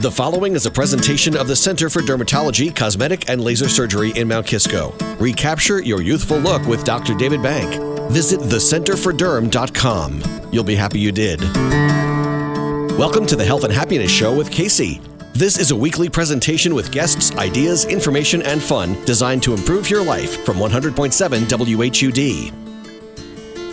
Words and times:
The 0.00 0.12
following 0.12 0.54
is 0.54 0.64
a 0.64 0.70
presentation 0.70 1.36
of 1.36 1.48
the 1.48 1.56
Center 1.56 1.90
for 1.90 2.02
Dermatology, 2.02 2.72
Cosmetic, 2.72 3.28
and 3.28 3.40
Laser 3.40 3.68
Surgery 3.68 4.12
in 4.12 4.28
Mount 4.28 4.46
Kisco. 4.46 4.94
Recapture 5.18 5.82
your 5.82 6.00
youthful 6.00 6.38
look 6.38 6.64
with 6.68 6.84
Dr. 6.84 7.14
David 7.14 7.42
Bank. 7.42 7.82
Visit 8.12 8.38
thecenterforderm.com. 8.38 10.22
You'll 10.52 10.62
be 10.62 10.76
happy 10.76 11.00
you 11.00 11.10
did. 11.10 11.40
Welcome 12.96 13.26
to 13.26 13.34
the 13.34 13.44
Health 13.44 13.64
and 13.64 13.72
Happiness 13.72 14.12
Show 14.12 14.32
with 14.32 14.52
Kacey. 14.52 15.02
This 15.32 15.58
is 15.58 15.72
a 15.72 15.76
weekly 15.76 16.08
presentation 16.08 16.76
with 16.76 16.92
guests, 16.92 17.36
ideas, 17.36 17.84
information, 17.86 18.40
and 18.42 18.62
fun 18.62 19.04
designed 19.04 19.42
to 19.42 19.52
improve 19.52 19.90
your 19.90 20.04
life 20.04 20.44
from 20.44 20.58
100.7 20.58 21.48
WHUD. 21.48 22.52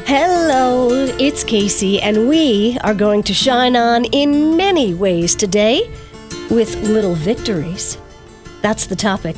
Hello, 0.08 0.90
it's 1.20 1.44
Kacey, 1.44 2.00
and 2.02 2.28
we 2.28 2.80
are 2.84 2.96
going 2.96 3.22
to 3.22 3.34
shine 3.36 3.76
on 3.76 4.06
in 4.06 4.58
many 4.58 4.96
ways 4.96 5.36
today 5.36 5.88
with 6.56 6.76
little 6.88 7.16
victories. 7.16 7.98
That's 8.62 8.88
the 8.88 8.96
topic. 8.96 9.36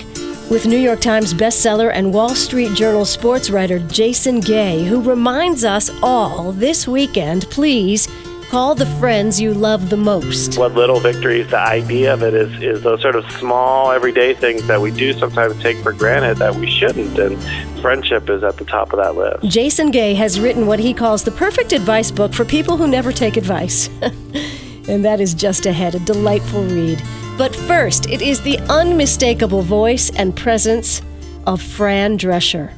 With 0.50 0.68
New 0.68 0.78
York 0.78 1.02
Times 1.02 1.34
bestseller 1.34 1.92
and 1.92 2.14
Wall 2.14 2.36
Street 2.36 2.74
Journal 2.76 3.04
sports 3.04 3.50
writer 3.50 3.80
Jason 3.80 4.40
Gay, 4.40 4.86
who 4.86 5.02
reminds 5.02 5.66
us 5.66 5.90
all 6.02 6.52
this 6.52 6.88
weekend 6.88 7.50
please 7.50 8.08
Call 8.50 8.76
the 8.76 8.86
friends 8.86 9.42
you 9.42 9.54
love 9.54 9.90
the 9.90 9.98
most. 9.98 10.58
What 10.58 10.74
little 10.74 11.02
victories, 11.02 11.50
the 11.50 11.60
idea 11.60 12.14
of 12.14 12.24
it 12.24 12.34
is, 12.34 12.64
is 12.64 12.82
those 12.82 13.02
sort 13.02 13.18
of 13.18 13.30
small, 13.32 13.92
everyday 13.92 14.34
things 14.34 14.66
that 14.68 14.80
we 14.80 14.90
do 14.90 15.12
sometimes 15.12 15.62
take 15.62 15.76
for 15.84 15.92
granted 15.92 16.38
that 16.38 16.56
we 16.56 16.72
shouldn't. 16.72 17.20
And 17.20 17.38
friendship 17.82 18.30
is 18.30 18.44
at 18.44 18.56
the 18.56 18.64
top 18.64 18.94
of 18.94 19.00
that 19.00 19.16
list. 19.16 19.54
Jason 19.54 19.92
Gay 19.92 20.14
has 20.14 20.40
written 20.40 20.66
what 20.66 20.80
he 20.80 20.94
calls 20.94 21.26
the 21.26 21.32
perfect 21.32 21.74
advice 21.74 22.10
book 22.10 22.34
for 22.34 22.46
people 22.46 22.78
who 22.78 22.88
never 22.88 23.12
take 23.12 23.36
advice. 23.36 23.90
and 24.88 25.04
that 25.06 25.20
is 25.20 25.34
just 25.34 25.66
ahead, 25.66 25.96
a 25.96 26.00
delightful 26.00 26.64
read. 26.64 27.02
But 27.38 27.56
first, 27.56 28.10
it 28.10 28.22
is 28.22 28.42
the 28.42 28.60
unmistakable 28.70 29.62
voice 29.62 30.10
and 30.12 30.36
presence 30.36 31.02
of 31.46 31.62
Fran 31.62 32.18
Drescher. 32.18 32.74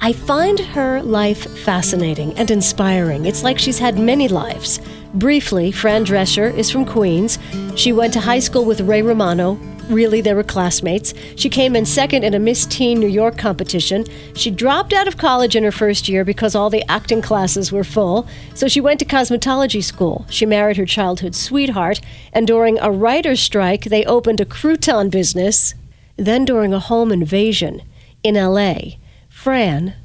I 0.00 0.12
find 0.12 0.58
her 0.58 1.02
life 1.02 1.58
fascinating 1.60 2.36
and 2.38 2.50
inspiring. 2.50 3.24
It's 3.24 3.42
like 3.42 3.58
she's 3.58 3.78
had 3.78 3.98
many 3.98 4.28
lives. 4.28 4.80
Briefly, 5.14 5.72
Fran 5.72 6.04
Drescher 6.04 6.52
is 6.54 6.70
from 6.70 6.84
Queens. 6.84 7.38
She 7.76 7.92
went 7.92 8.12
to 8.14 8.20
high 8.20 8.40
school 8.40 8.64
with 8.64 8.80
Ray 8.82 9.02
Romano. 9.02 9.58
Really, 9.88 10.22
they 10.22 10.32
were 10.32 10.42
classmates. 10.42 11.12
She 11.36 11.50
came 11.50 11.76
in 11.76 11.84
second 11.84 12.24
in 12.24 12.32
a 12.32 12.38
Miss 12.38 12.64
Teen 12.64 12.98
New 12.98 13.06
York 13.06 13.36
competition. 13.36 14.06
She 14.34 14.50
dropped 14.50 14.94
out 14.94 15.06
of 15.06 15.18
college 15.18 15.54
in 15.54 15.62
her 15.62 15.72
first 15.72 16.08
year 16.08 16.24
because 16.24 16.54
all 16.54 16.70
the 16.70 16.90
acting 16.90 17.20
classes 17.20 17.70
were 17.70 17.84
full, 17.84 18.26
so 18.54 18.66
she 18.66 18.80
went 18.80 18.98
to 19.00 19.04
cosmetology 19.04 19.84
school. 19.84 20.24
She 20.30 20.46
married 20.46 20.78
her 20.78 20.86
childhood 20.86 21.34
sweetheart, 21.34 22.00
and 22.32 22.46
during 22.46 22.78
a 22.78 22.90
writer's 22.90 23.40
strike, 23.40 23.84
they 23.84 24.04
opened 24.06 24.40
a 24.40 24.46
crouton 24.46 25.10
business. 25.10 25.74
Then, 26.16 26.46
during 26.46 26.72
a 26.72 26.80
home 26.80 27.12
invasion 27.12 27.82
in 28.22 28.36
LA, 28.36 28.96
Fran 29.28 29.96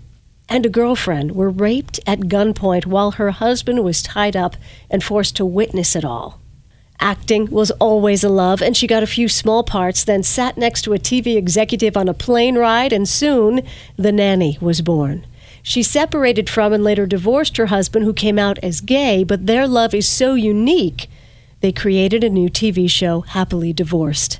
and 0.49 0.65
a 0.65 0.69
girlfriend 0.69 1.35
were 1.35 1.49
raped 1.49 2.01
at 2.05 2.21
gunpoint 2.21 2.85
while 2.85 3.11
her 3.11 3.31
husband 3.31 3.83
was 3.83 4.01
tied 4.01 4.35
up 4.35 4.57
and 4.89 5.03
forced 5.03 5.37
to 5.37 5.45
witness 5.45 5.95
it 5.95 6.03
all. 6.03 6.41
Acting 6.99 7.49
was 7.49 7.71
always 7.71 8.23
a 8.23 8.29
love, 8.29 8.61
and 8.61 8.75
she 8.75 8.85
got 8.85 9.03
a 9.03 9.07
few 9.07 9.29
small 9.29 9.63
parts, 9.63 10.03
then 10.03 10.21
sat 10.21 10.57
next 10.57 10.81
to 10.81 10.93
a 10.93 10.99
TV 10.99 11.37
executive 11.37 11.95
on 11.95 12.09
a 12.09 12.13
plane 12.13 12.57
ride, 12.57 12.91
and 12.91 13.07
soon 13.07 13.61
the 13.95 14.11
nanny 14.11 14.57
was 14.59 14.81
born. 14.81 15.25
She 15.63 15.81
separated 15.81 16.49
from 16.49 16.73
and 16.73 16.83
later 16.83 17.05
divorced 17.05 17.57
her 17.57 17.67
husband, 17.67 18.03
who 18.03 18.13
came 18.13 18.37
out 18.37 18.59
as 18.59 18.81
gay, 18.81 19.23
but 19.23 19.45
their 19.45 19.67
love 19.67 19.93
is 19.93 20.07
so 20.07 20.33
unique, 20.33 21.09
they 21.61 21.71
created 21.71 22.23
a 22.23 22.29
new 22.29 22.49
TV 22.49 22.89
show, 22.89 23.21
Happily 23.21 23.73
Divorced. 23.73 24.39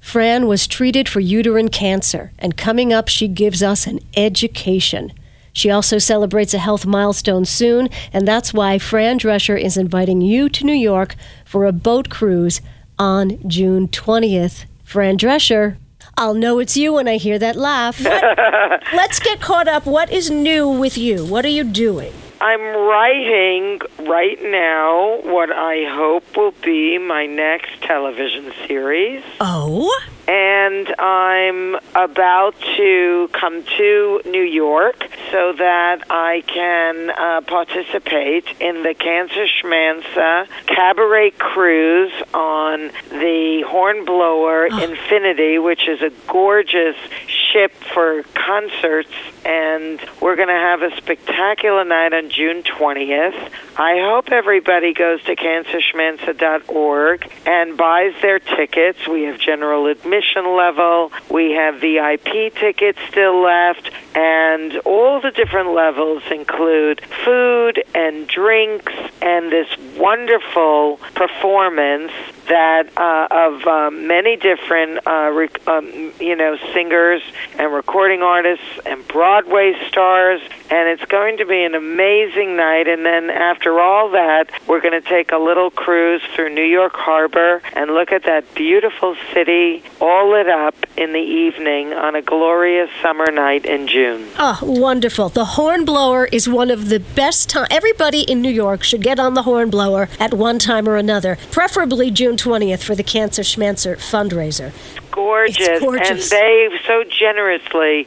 Fran 0.00 0.46
was 0.46 0.66
treated 0.66 1.08
for 1.08 1.20
uterine 1.20 1.68
cancer, 1.68 2.32
and 2.38 2.56
coming 2.56 2.92
up, 2.92 3.08
she 3.08 3.28
gives 3.28 3.62
us 3.62 3.86
an 3.86 4.00
education. 4.16 5.12
She 5.60 5.70
also 5.70 5.98
celebrates 5.98 6.54
a 6.54 6.58
health 6.58 6.86
milestone 6.86 7.44
soon, 7.44 7.90
and 8.14 8.26
that's 8.26 8.54
why 8.54 8.78
Fran 8.78 9.18
Drescher 9.18 9.60
is 9.60 9.76
inviting 9.76 10.22
you 10.22 10.48
to 10.48 10.64
New 10.64 10.72
York 10.72 11.16
for 11.44 11.66
a 11.66 11.70
boat 11.70 12.08
cruise 12.08 12.62
on 12.98 13.36
June 13.46 13.86
20th. 13.86 14.64
Fran 14.84 15.18
Drescher, 15.18 15.76
I'll 16.16 16.32
know 16.32 16.60
it's 16.60 16.78
you 16.78 16.94
when 16.94 17.06
I 17.06 17.18
hear 17.18 17.38
that 17.38 17.56
laugh. 17.56 18.00
Let's 18.94 19.20
get 19.20 19.42
caught 19.42 19.68
up. 19.68 19.84
What 19.84 20.10
is 20.10 20.30
new 20.30 20.66
with 20.66 20.96
you? 20.96 21.26
What 21.26 21.44
are 21.44 21.48
you 21.48 21.64
doing? 21.64 22.14
I'm 22.40 22.62
writing 22.62 23.80
right 24.08 24.42
now 24.42 25.20
what 25.24 25.52
I 25.52 25.84
hope 25.90 26.38
will 26.38 26.54
be 26.62 26.96
my 26.96 27.26
next 27.26 27.82
television 27.82 28.50
series. 28.66 29.22
Oh? 29.40 29.94
And 30.30 30.94
I'm 30.96 31.74
about 31.96 32.54
to 32.76 33.28
come 33.32 33.64
to 33.64 34.22
New 34.26 34.44
York 34.44 35.04
so 35.32 35.54
that 35.54 36.04
I 36.08 36.44
can 36.46 37.10
uh, 37.10 37.40
participate 37.40 38.46
in 38.60 38.84
the 38.84 38.94
Cancer 38.94 39.48
Schmancer 39.48 40.46
Cabaret 40.66 41.32
Cruise 41.32 42.12
on 42.32 42.92
the 43.10 43.64
Hornblower 43.66 44.68
oh. 44.70 44.84
Infinity, 44.84 45.58
which 45.58 45.88
is 45.88 46.00
a 46.00 46.12
gorgeous 46.28 46.94
ship 47.26 47.74
for 47.92 48.22
concerts. 48.22 49.10
And 49.44 50.00
we're 50.20 50.36
going 50.36 50.46
to 50.46 50.54
have 50.54 50.82
a 50.82 50.96
spectacular 50.96 51.84
night 51.84 52.12
on 52.12 52.30
June 52.30 52.62
20th. 52.62 53.50
I 53.76 53.98
hope 53.98 54.30
everybody 54.30 54.92
goes 54.94 55.24
to 55.24 55.34
cancerschmancer.org 55.34 57.32
and 57.46 57.76
buys 57.76 58.12
their 58.22 58.38
tickets. 58.38 59.08
We 59.08 59.22
have 59.22 59.40
general 59.40 59.86
admission 59.86 60.19
level, 60.46 61.12
we 61.30 61.52
have 61.52 61.80
VIP 61.80 62.54
tickets 62.54 62.98
still 63.08 63.42
left, 63.42 63.90
and 64.14 64.76
all 64.84 65.20
the 65.20 65.30
different 65.30 65.74
levels 65.74 66.22
include 66.30 67.00
food 67.24 67.82
and 67.94 68.26
drinks 68.26 68.92
and 69.22 69.52
this 69.52 69.68
wonderful 69.96 70.98
performance 71.14 72.12
that 72.50 72.90
uh, 72.96 73.28
of 73.30 73.66
uh, 73.66 73.90
many 73.90 74.36
different 74.36 75.06
uh, 75.06 75.30
rec- 75.32 75.66
um, 75.68 76.12
you 76.18 76.34
know 76.34 76.56
singers 76.74 77.22
and 77.58 77.72
recording 77.72 78.22
artists 78.22 78.64
and 78.84 79.06
Broadway 79.06 79.74
stars 79.88 80.40
and 80.68 80.88
it's 80.88 81.04
going 81.04 81.38
to 81.38 81.46
be 81.46 81.62
an 81.62 81.76
amazing 81.76 82.56
night 82.56 82.88
and 82.88 83.06
then 83.06 83.30
after 83.30 83.78
all 83.78 84.10
that 84.10 84.50
we're 84.66 84.80
going 84.80 85.00
to 85.00 85.08
take 85.08 85.30
a 85.30 85.38
little 85.38 85.70
cruise 85.70 86.22
through 86.34 86.52
New 86.52 86.64
York 86.64 86.94
Harbor 86.94 87.62
and 87.74 87.92
look 87.92 88.10
at 88.10 88.24
that 88.24 88.52
beautiful 88.54 89.16
city 89.32 89.84
all 90.00 90.32
lit 90.32 90.48
up 90.48 90.74
in 90.96 91.12
the 91.12 91.20
evening 91.20 91.92
on 91.92 92.16
a 92.16 92.22
glorious 92.22 92.90
summer 93.00 93.30
night 93.30 93.64
in 93.64 93.86
June. 93.86 94.28
Oh, 94.38 94.58
wonderful. 94.62 95.28
The 95.28 95.44
Hornblower 95.44 96.26
is 96.32 96.48
one 96.48 96.70
of 96.70 96.88
the 96.88 96.98
best 96.98 97.48
time 97.48 97.66
everybody 97.70 98.22
in 98.22 98.42
New 98.42 98.50
York 98.50 98.82
should 98.82 99.02
get 99.02 99.20
on 99.20 99.34
the 99.34 99.42
Hornblower 99.42 100.08
at 100.18 100.34
one 100.34 100.58
time 100.58 100.88
or 100.88 100.96
another, 100.96 101.38
preferably 101.52 102.10
June 102.10 102.36
20th 102.40 102.82
for 102.82 102.94
the 102.94 103.02
Cancer 103.02 103.42
Schmancer 103.42 103.96
fundraiser. 103.96 104.72
Gorgeous. 105.10 105.80
Gorgeous. 105.80 106.10
And 106.10 106.18
they 106.20 106.68
so 106.86 107.04
generously 107.04 108.06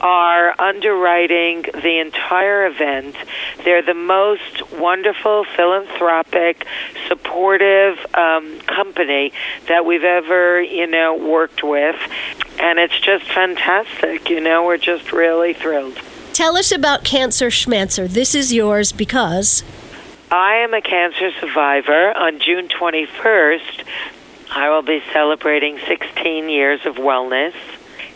are 0.00 0.54
underwriting 0.60 1.62
the 1.72 1.98
entire 1.98 2.66
event. 2.66 3.16
They're 3.64 3.82
the 3.82 3.94
most 3.94 4.70
wonderful, 4.72 5.44
philanthropic, 5.56 6.66
supportive 7.08 7.98
um, 8.14 8.60
company 8.60 9.32
that 9.68 9.86
we've 9.86 10.04
ever, 10.04 10.60
you 10.60 10.86
know, 10.86 11.16
worked 11.16 11.62
with. 11.62 11.96
And 12.58 12.78
it's 12.78 12.98
just 13.00 13.24
fantastic. 13.32 14.28
You 14.28 14.40
know, 14.40 14.64
we're 14.64 14.76
just 14.76 15.12
really 15.12 15.52
thrilled. 15.52 15.98
Tell 16.32 16.56
us 16.56 16.72
about 16.72 17.04
Cancer 17.04 17.50
Schmancer. 17.50 18.08
This 18.08 18.34
is 18.34 18.52
yours 18.52 18.92
because. 18.92 19.62
I 20.32 20.64
am 20.64 20.72
a 20.72 20.80
cancer 20.80 21.30
survivor. 21.40 22.16
On 22.16 22.40
June 22.40 22.66
21st, 22.66 23.84
I 24.50 24.70
will 24.70 24.80
be 24.80 25.02
celebrating 25.12 25.78
16 25.86 26.48
years 26.48 26.80
of 26.86 26.94
wellness. 26.94 27.52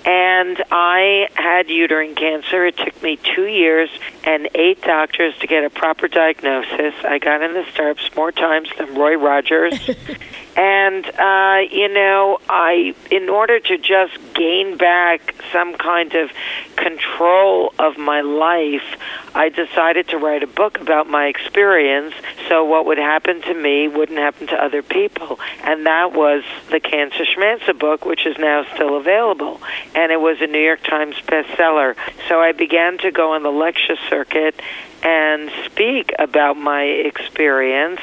And 0.07 0.65
I 0.71 1.29
had 1.35 1.69
uterine 1.69 2.15
cancer. 2.15 2.65
It 2.65 2.79
took 2.79 3.03
me 3.03 3.19
two 3.19 3.45
years 3.45 3.91
and 4.25 4.49
eight 4.55 4.81
doctors 4.81 5.37
to 5.41 5.47
get 5.47 5.65
a 5.65 5.69
proper 5.69 6.09
diagnosis. 6.09 6.95
I 7.05 7.19
got 7.19 7.43
in 7.43 7.53
the 7.53 7.67
stirrups 7.73 8.09
more 8.17 8.33
times 8.33 8.71
than 8.79 8.95
Roy 8.95 9.17
Rogers. 9.17 9.75
and, 10.57 11.05
uh, 11.05 11.59
you 11.71 11.93
know, 11.93 12.39
I, 12.49 12.95
in 13.11 13.29
order 13.29 13.61
to 13.61 13.77
just 13.77 14.17
gain 14.33 14.79
back 14.79 15.35
some 15.53 15.75
kind 15.75 16.15
of 16.15 16.31
control 16.77 17.75
of 17.79 17.99
my 17.99 18.23
life, 18.23 18.97
I 19.37 19.51
decided 19.51 20.09
to 20.09 20.17
write 20.17 20.43
a 20.43 20.47
book 20.47 20.81
about 20.81 21.11
my 21.11 21.27
experience 21.27 22.15
so 22.49 22.65
what 22.65 22.87
would 22.87 22.97
happen 22.97 23.43
to 23.43 23.53
me 23.53 23.87
wouldn't 23.87 24.19
happen 24.19 24.47
to 24.47 24.55
other 24.55 24.83
people. 24.83 25.39
And 25.63 25.85
that 25.85 26.15
was 26.15 26.43
the 26.71 26.81
Cancer 26.81 27.27
Schmancer 27.27 27.75
book, 27.75 28.07
which 28.07 28.25
is 28.25 28.39
now 28.39 28.65
still 28.73 28.97
available. 28.97 29.61
And 29.95 30.11
it 30.11 30.21
was 30.23 30.39
a 30.41 30.47
New 30.47 30.63
York 30.63 30.83
Times 30.83 31.17
bestseller. 31.27 31.97
So 32.29 32.41
I 32.41 32.53
began 32.53 32.97
to 32.99 33.11
go 33.11 33.33
on 33.33 33.43
the 33.43 33.53
lecture 33.53 33.97
circuit 34.09 34.59
and 35.07 35.53
speak 35.67 36.13
about 36.19 36.57
my 36.57 36.83
experience 36.83 38.01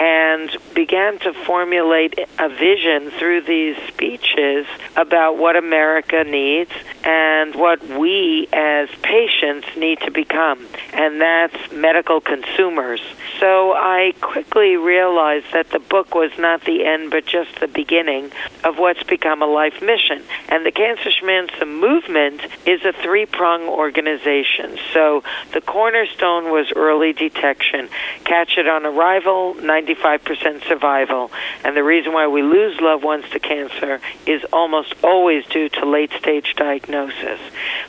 and 0.00 0.50
began 0.74 1.16
to 1.20 1.32
formulate 1.32 2.18
a 2.40 2.48
vision 2.48 3.12
through 3.12 3.42
these 3.42 3.76
speeches 3.86 4.66
about 4.96 5.36
what 5.36 5.54
America 5.54 6.24
needs 6.24 6.72
and 7.04 7.54
what 7.54 7.86
we 7.86 8.48
as 8.52 8.88
patients 9.02 9.68
need 9.76 10.00
to 10.00 10.10
become, 10.10 10.66
and 10.92 11.20
that's 11.20 11.70
medical 11.70 12.20
consumers. 12.20 13.00
So 13.38 13.72
I 13.72 14.12
quickly 14.20 14.76
realized 14.76 15.52
that 15.52 15.70
the 15.70 15.78
book 15.78 16.14
was 16.14 16.32
not 16.38 16.64
the 16.64 16.84
end, 16.84 17.10
but 17.10 17.26
just 17.26 17.60
the 17.60 17.68
beginning 17.68 18.32
of 18.64 18.78
what's 18.78 19.02
become 19.04 19.42
a 19.42 19.46
life 19.46 19.80
mission. 19.82 20.22
And 20.48 20.66
the 20.66 20.72
Cancer 20.72 21.10
Schmancer 21.10 21.66
movement 21.66 22.40
is 22.66 22.84
a 22.84 22.92
three 22.92 23.26
prong 23.26 23.68
organization. 23.68 24.78
So 24.92 25.22
the 25.52 25.60
cornerstone 25.60 26.39
was 26.46 26.72
early 26.74 27.12
detection, 27.12 27.88
catch 28.24 28.56
it 28.56 28.68
on 28.68 28.86
arrival, 28.86 29.54
95% 29.54 30.66
survival. 30.66 31.30
And 31.64 31.76
the 31.76 31.84
reason 31.84 32.12
why 32.12 32.28
we 32.28 32.42
lose 32.42 32.80
loved 32.80 33.04
ones 33.04 33.24
to 33.32 33.38
cancer 33.38 34.00
is 34.26 34.42
almost 34.52 34.94
always 35.02 35.44
due 35.46 35.68
to 35.68 35.86
late 35.86 36.12
stage 36.18 36.54
diagnosis. 36.56 37.40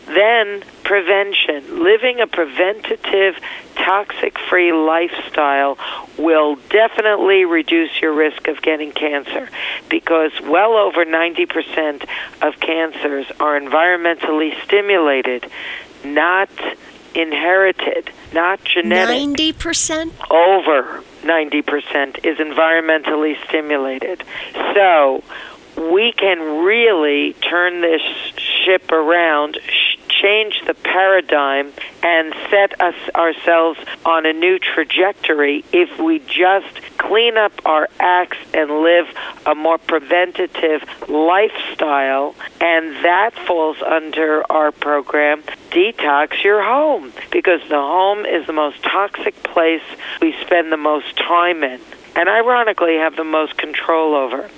Then 0.07 0.63
prevention, 0.83 1.83
living 1.83 2.19
a 2.19 2.27
preventative 2.27 3.35
toxic 3.75 4.37
free 4.49 4.73
lifestyle 4.73 5.77
will 6.17 6.55
definitely 6.69 7.45
reduce 7.45 8.01
your 8.01 8.13
risk 8.13 8.47
of 8.47 8.61
getting 8.61 8.91
cancer 8.91 9.49
because 9.89 10.31
well 10.43 10.73
over 10.73 11.05
90% 11.05 12.05
of 12.41 12.59
cancers 12.59 13.25
are 13.39 13.59
environmentally 13.59 14.61
stimulated, 14.63 15.49
not 16.03 16.49
inherited, 17.15 18.11
not 18.33 18.63
genetic. 18.63 19.55
90%? 19.55 20.11
Over 20.29 21.03
90% 21.21 22.25
is 22.25 22.37
environmentally 22.37 23.35
stimulated. 23.47 24.23
So 24.73 25.23
we 25.77 26.11
can 26.11 26.63
really 26.63 27.33
turn 27.33 27.81
this 27.81 28.01
ship 28.37 28.91
around, 28.91 29.57
change 30.09 30.61
the 30.67 30.73
paradigm 30.73 31.73
and 32.03 32.33
set 32.49 32.79
us 32.81 32.95
ourselves 33.15 33.79
on 34.05 34.25
a 34.25 34.33
new 34.33 34.59
trajectory 34.59 35.63
if 35.71 35.99
we 35.99 36.19
just 36.19 36.80
clean 37.11 37.35
up 37.35 37.51
our 37.65 37.89
acts 37.99 38.37
and 38.53 38.71
live 38.71 39.05
a 39.45 39.53
more 39.53 39.77
preventative 39.77 40.81
lifestyle 41.09 42.33
and 42.61 43.03
that 43.03 43.31
falls 43.45 43.75
under 43.81 44.49
our 44.49 44.71
program 44.71 45.43
detox 45.71 46.41
your 46.41 46.63
home 46.63 47.11
because 47.29 47.59
the 47.67 47.75
home 47.75 48.25
is 48.25 48.47
the 48.47 48.53
most 48.53 48.81
toxic 48.81 49.35
place 49.43 49.83
we 50.21 50.33
spend 50.39 50.71
the 50.71 50.77
most 50.77 51.17
time 51.17 51.65
in 51.65 51.81
and 52.15 52.29
ironically 52.29 52.95
have 52.95 53.15
the 53.15 53.23
most 53.23 53.57
control 53.57 54.15
over. 54.15 54.49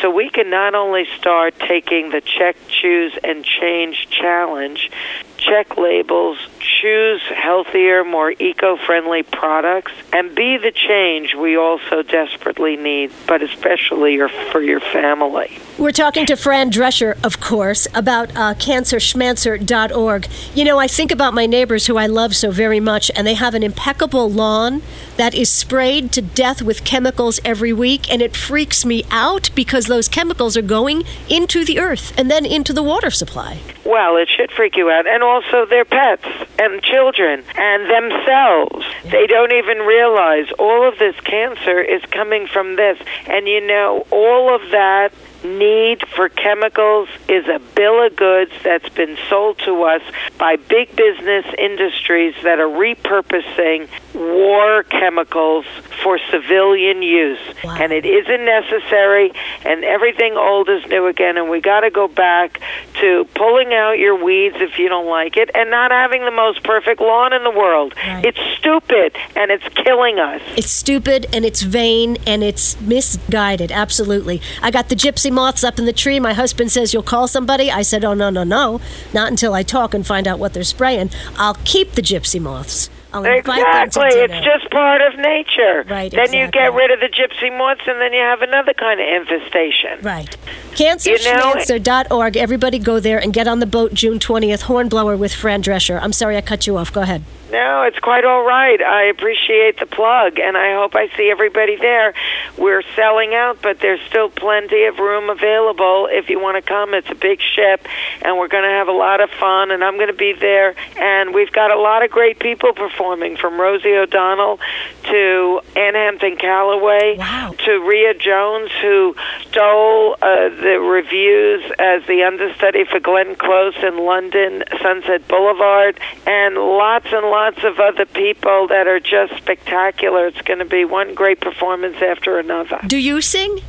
So 0.00 0.10
we 0.10 0.28
can 0.28 0.50
not 0.50 0.74
only 0.74 1.06
start 1.18 1.58
taking 1.58 2.10
the 2.10 2.20
check, 2.20 2.56
choose, 2.68 3.16
and 3.24 3.44
change 3.44 4.08
challenge, 4.10 4.90
check 5.38 5.78
labels, 5.78 6.38
choose 6.80 7.22
healthier, 7.34 8.04
more 8.04 8.32
eco 8.32 8.76
friendly 8.76 9.22
products, 9.22 9.92
and 10.12 10.34
be 10.34 10.58
the 10.58 10.72
change 10.72 11.34
we 11.34 11.56
also 11.56 12.02
desperately 12.02 12.76
need, 12.76 13.10
but 13.26 13.42
especially 13.42 14.18
for 14.50 14.60
your 14.60 14.80
family. 14.80 15.58
We're 15.78 15.92
talking 15.92 16.26
to 16.26 16.36
Fran 16.36 16.70
Drescher, 16.70 17.22
of 17.24 17.40
course, 17.40 17.86
about 17.94 18.30
uh, 18.30 18.54
cancerschmancer.org. 18.54 20.28
You 20.54 20.64
know, 20.64 20.78
I 20.78 20.88
think 20.88 21.12
about 21.12 21.34
my 21.34 21.46
neighbors 21.46 21.86
who 21.86 21.96
I 21.96 22.06
love 22.06 22.34
so 22.34 22.50
very 22.50 22.80
much, 22.80 23.10
and 23.14 23.26
they 23.26 23.34
have 23.34 23.54
an 23.54 23.62
impeccable 23.62 24.30
lawn 24.30 24.82
that 25.16 25.34
is 25.34 25.52
sprayed 25.52 26.12
to 26.12 26.22
death 26.22 26.62
with 26.62 26.84
chemicals 26.84 27.40
every 27.44 27.72
week, 27.72 28.10
and 28.12 28.20
it 28.22 28.36
freaks 28.36 28.84
me 28.84 29.04
out 29.10 29.50
because 29.54 29.86
those 29.86 30.08
chemicals 30.08 30.56
are 30.56 30.62
going 30.62 31.04
into 31.28 31.64
the 31.64 31.78
earth 31.78 32.12
and 32.18 32.30
then 32.30 32.44
into 32.44 32.72
the 32.72 32.82
water 32.82 33.10
supply. 33.10 33.60
Well, 33.84 34.16
it 34.16 34.28
should 34.28 34.50
freak 34.50 34.76
you 34.76 34.90
out. 34.90 35.06
And 35.06 35.22
also 35.22 35.64
their 35.64 35.84
pets 35.84 36.26
and 36.68 36.82
children 36.82 37.42
and 37.56 37.90
themselves. 37.90 38.86
They 39.04 39.26
don't 39.26 39.52
even 39.52 39.78
realize 39.78 40.46
all 40.58 40.86
of 40.88 40.98
this 40.98 41.18
cancer 41.20 41.80
is 41.80 42.02
coming 42.10 42.46
from 42.46 42.76
this. 42.76 42.98
And 43.26 43.48
you 43.48 43.66
know, 43.66 44.06
all 44.10 44.54
of 44.54 44.70
that 44.70 45.12
need 45.44 46.06
for 46.14 46.28
chemicals 46.28 47.08
is 47.28 47.46
a 47.48 47.58
bill 47.74 48.04
of 48.06 48.16
goods 48.16 48.52
that's 48.62 48.88
been 48.90 49.16
sold 49.28 49.58
to 49.60 49.82
us 49.82 50.02
by 50.38 50.56
big 50.56 50.94
business 50.96 51.46
industries 51.58 52.34
that 52.42 52.58
are 52.58 52.68
repurposing 52.68 53.88
war 54.14 54.82
chemicals 54.84 55.64
for 56.02 56.18
civilian 56.30 57.02
use. 57.02 57.38
Wow. 57.64 57.76
And 57.80 57.92
it 57.92 58.04
isn't 58.04 58.44
necessary, 58.44 59.32
and 59.64 59.84
everything 59.84 60.36
old 60.36 60.68
is 60.68 60.84
new 60.86 61.06
again, 61.06 61.36
and 61.36 61.50
we 61.50 61.60
got 61.60 61.80
to 61.80 61.90
go 61.90 62.08
back 62.08 62.60
to 63.00 63.26
pulling 63.34 63.72
out 63.74 63.98
your 63.98 64.22
weeds 64.22 64.56
if 64.58 64.78
you 64.78 64.88
don't 64.88 65.06
like 65.06 65.36
it 65.36 65.50
and 65.54 65.70
not 65.70 65.90
having 65.90 66.24
the 66.24 66.30
most 66.30 66.62
perfect 66.62 67.00
lawn 67.00 67.32
in 67.32 67.44
the 67.44 67.50
world. 67.50 67.94
Right. 67.96 68.24
It's 68.24 68.40
stupid, 68.58 69.16
and 69.36 69.50
it's 69.50 69.68
killing 69.74 70.18
us. 70.18 70.42
It's 70.56 70.70
stupid 70.70 71.26
and 71.32 71.44
it's 71.44 71.62
vain 71.62 72.16
and 72.26 72.42
it's 72.42 72.80
misguided. 72.80 73.70
Absolutely. 73.70 74.40
I 74.62 74.70
got 74.70 74.88
the 74.88 74.94
gypsy 74.94 75.27
moths 75.30 75.64
up 75.64 75.78
in 75.78 75.84
the 75.84 75.92
tree. 75.92 76.20
My 76.20 76.32
husband 76.34 76.70
says, 76.70 76.92
You'll 76.92 77.02
call 77.02 77.28
somebody. 77.28 77.70
I 77.70 77.82
said, 77.82 78.04
Oh, 78.04 78.14
no, 78.14 78.30
no, 78.30 78.44
no. 78.44 78.80
Not 79.12 79.30
until 79.30 79.54
I 79.54 79.62
talk 79.62 79.94
and 79.94 80.06
find 80.06 80.26
out 80.26 80.38
what 80.38 80.54
they're 80.54 80.64
spraying. 80.64 81.10
I'll 81.36 81.56
keep 81.64 81.92
the 81.92 82.02
gypsy 82.02 82.40
moths. 82.40 82.90
I'll 83.12 83.24
Exactly. 83.24 84.08
It's 84.08 84.44
just 84.44 84.70
part 84.70 85.00
of 85.00 85.18
nature. 85.18 85.84
Right, 85.88 86.10
Then 86.10 86.32
you 86.34 86.50
get 86.50 86.74
rid 86.74 86.90
of 86.90 87.00
the 87.00 87.08
gypsy 87.08 87.56
moths, 87.56 87.80
and 87.86 87.98
then 88.00 88.12
you 88.12 88.20
have 88.20 88.42
another 88.42 88.74
kind 88.74 89.00
of 89.00 89.06
infestation. 89.08 90.00
Right. 90.02 90.36
You 90.78 90.86
know- 90.86 91.54
CancerSchmancer.org. 91.54 92.36
Everybody 92.36 92.78
go 92.78 93.00
there 93.00 93.18
and 93.18 93.32
get 93.32 93.48
on 93.48 93.60
the 93.60 93.66
boat 93.66 93.94
June 93.94 94.18
20th. 94.18 94.62
Hornblower 94.62 95.16
with 95.16 95.32
Fran 95.32 95.62
Drescher. 95.62 95.98
I'm 96.02 96.12
sorry 96.12 96.36
I 96.36 96.42
cut 96.42 96.66
you 96.66 96.76
off. 96.76 96.92
Go 96.92 97.00
ahead. 97.00 97.24
No, 97.50 97.82
it's 97.84 97.98
quite 97.98 98.26
all 98.26 98.44
right. 98.44 98.80
I 98.82 99.04
appreciate 99.04 99.78
the 99.78 99.86
plug, 99.86 100.38
and 100.38 100.54
I 100.56 100.74
hope 100.74 100.94
I 100.94 101.08
see 101.16 101.30
everybody 101.30 101.76
there. 101.76 102.12
We're 102.58 102.82
selling 102.94 103.34
out, 103.34 103.62
but 103.62 103.80
there's 103.80 104.00
still 104.02 104.28
plenty 104.28 104.84
of 104.84 104.98
room 104.98 105.30
available 105.30 106.08
if 106.10 106.28
you 106.28 106.40
want 106.40 106.62
to 106.62 106.62
come. 106.62 106.92
It's 106.92 107.08
a 107.08 107.14
big 107.14 107.40
ship, 107.40 107.86
and 108.20 108.36
we're 108.36 108.48
going 108.48 108.64
to 108.64 108.70
have 108.70 108.88
a 108.88 108.92
lot 108.92 109.22
of 109.22 109.30
fun, 109.30 109.70
and 109.70 109.82
I'm 109.82 109.94
going 109.94 110.08
to 110.08 110.12
be 110.12 110.34
there. 110.34 110.74
And 111.00 111.32
we've 111.34 111.50
got 111.50 111.70
a 111.70 111.80
lot 111.80 112.04
of 112.04 112.10
great 112.10 112.38
people 112.38 112.74
performing, 112.74 113.36
from 113.38 113.58
Rosie 113.58 113.96
O'Donnell 113.96 114.60
to 115.04 115.60
Ann 115.74 115.94
Hampton 115.94 116.36
Callaway 116.36 117.16
Wow. 117.16 117.54
to 117.64 117.78
Ria 117.80 118.12
Jones, 118.12 118.70
who 118.82 119.16
stole 119.48 120.16
uh, 120.20 120.50
the 120.50 120.80
reviews 120.80 121.64
as 121.78 122.04
the 122.06 122.24
understudy 122.24 122.84
for 122.84 123.00
Glenn 123.00 123.36
Close 123.36 123.76
in 123.82 123.96
London, 124.04 124.64
Sunset 124.82 125.26
Boulevard, 125.28 125.98
and 126.26 126.56
lots 126.56 127.06
and 127.10 127.24
lots 127.24 127.37
of 127.64 127.78
other 127.78 128.04
people 128.06 128.68
that 128.68 128.86
are 128.86 129.00
just 129.00 129.36
spectacular. 129.36 130.26
It's 130.26 130.42
going 130.42 130.58
to 130.58 130.64
be 130.64 130.84
one 130.84 131.14
great 131.14 131.40
performance 131.40 131.96
after 132.02 132.38
another. 132.38 132.80
Do 132.86 132.98
you 132.98 133.20
sing? 133.20 133.60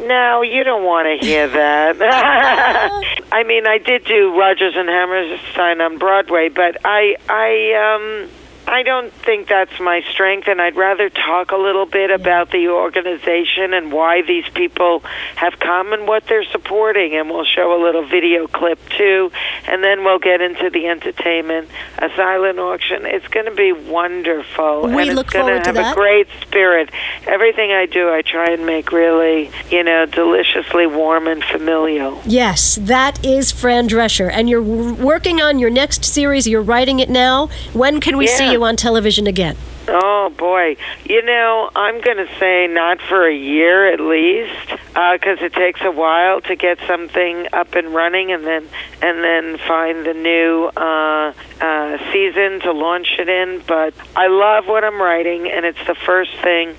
No, 0.00 0.42
you 0.42 0.64
don't 0.64 0.84
want 0.84 1.06
to 1.20 1.26
hear 1.26 1.46
that. 1.62 1.96
I 3.32 3.44
mean, 3.44 3.66
I 3.66 3.78
did 3.78 4.04
do 4.04 4.38
Rodgers 4.38 4.74
and 4.76 4.88
Hammerstein 4.88 5.80
on 5.80 5.98
Broadway, 5.98 6.48
but 6.48 6.76
I, 6.84 7.16
I, 7.28 8.22
um, 8.24 8.30
I 8.72 8.84
don't 8.84 9.12
think 9.12 9.48
that's 9.48 9.78
my 9.78 10.00
strength, 10.12 10.48
and 10.48 10.58
I'd 10.58 10.76
rather 10.76 11.10
talk 11.10 11.50
a 11.52 11.56
little 11.56 11.84
bit 11.84 12.10
about 12.10 12.50
the 12.50 12.68
organization 12.68 13.74
and 13.74 13.92
why 13.92 14.22
these 14.22 14.48
people 14.54 15.00
have 15.36 15.58
come 15.58 15.92
and 15.92 16.08
what 16.08 16.26
they're 16.26 16.46
supporting. 16.46 17.14
And 17.14 17.28
we'll 17.28 17.44
show 17.44 17.78
a 17.78 17.80
little 17.84 18.06
video 18.06 18.46
clip 18.46 18.78
too, 18.96 19.30
and 19.66 19.84
then 19.84 20.04
we'll 20.04 20.20
get 20.20 20.40
into 20.40 20.70
the 20.70 20.88
entertainment, 20.88 21.68
a 21.98 22.08
silent 22.16 22.58
auction. 22.58 23.04
It's 23.04 23.28
going 23.28 23.44
to 23.44 23.54
be 23.54 23.72
wonderful, 23.72 24.88
We 24.88 25.08
and 25.08 25.16
look 25.16 25.26
it's 25.26 25.34
going 25.34 25.46
forward 25.48 25.64
to 25.64 25.66
have 25.66 25.74
that. 25.74 25.92
a 25.92 25.94
great 25.94 26.28
spirit. 26.40 26.88
Everything 27.26 27.72
I 27.72 27.84
do, 27.84 28.08
I 28.10 28.22
try 28.22 28.52
and 28.52 28.64
make 28.64 28.90
really, 28.90 29.50
you 29.68 29.84
know, 29.84 30.06
deliciously 30.06 30.86
warm 30.86 31.26
and 31.26 31.44
familial. 31.44 32.22
Yes, 32.24 32.76
that 32.80 33.22
is 33.22 33.52
Fran 33.52 33.86
Drescher. 33.86 34.30
And 34.32 34.48
you're 34.48 34.62
working 34.62 35.42
on 35.42 35.58
your 35.58 35.68
next 35.70 36.06
series. 36.06 36.48
You're 36.48 36.62
writing 36.62 37.00
it 37.00 37.10
now. 37.10 37.48
When 37.74 38.00
can 38.00 38.16
we 38.16 38.26
see 38.26 38.52
Yeah. 38.52 38.61
On 38.64 38.76
television 38.76 39.26
again? 39.26 39.56
Oh 39.88 40.32
boy, 40.36 40.76
you 41.04 41.22
know, 41.22 41.70
I'm 41.74 42.00
going 42.00 42.18
to 42.18 42.28
say 42.38 42.66
not 42.68 43.00
for 43.00 43.26
a 43.26 43.34
year 43.34 43.92
at 43.92 44.00
least. 44.00 44.81
Because 44.92 45.40
uh, 45.40 45.46
it 45.46 45.54
takes 45.54 45.80
a 45.82 45.90
while 45.90 46.40
to 46.42 46.54
get 46.54 46.78
something 46.86 47.48
up 47.52 47.74
and 47.74 47.94
running, 47.94 48.30
and 48.32 48.44
then 48.44 48.68
and 49.00 49.24
then 49.24 49.58
find 49.58 50.04
the 50.04 50.12
new 50.12 50.70
uh, 50.76 51.32
uh, 51.60 52.12
season 52.12 52.60
to 52.60 52.72
launch 52.72 53.08
it 53.18 53.28
in. 53.28 53.62
But 53.66 53.94
I 54.14 54.26
love 54.26 54.66
what 54.66 54.84
I'm 54.84 55.00
writing, 55.00 55.50
and 55.50 55.64
it's 55.64 55.84
the 55.86 55.94
first 55.94 56.30
thing 56.42 56.76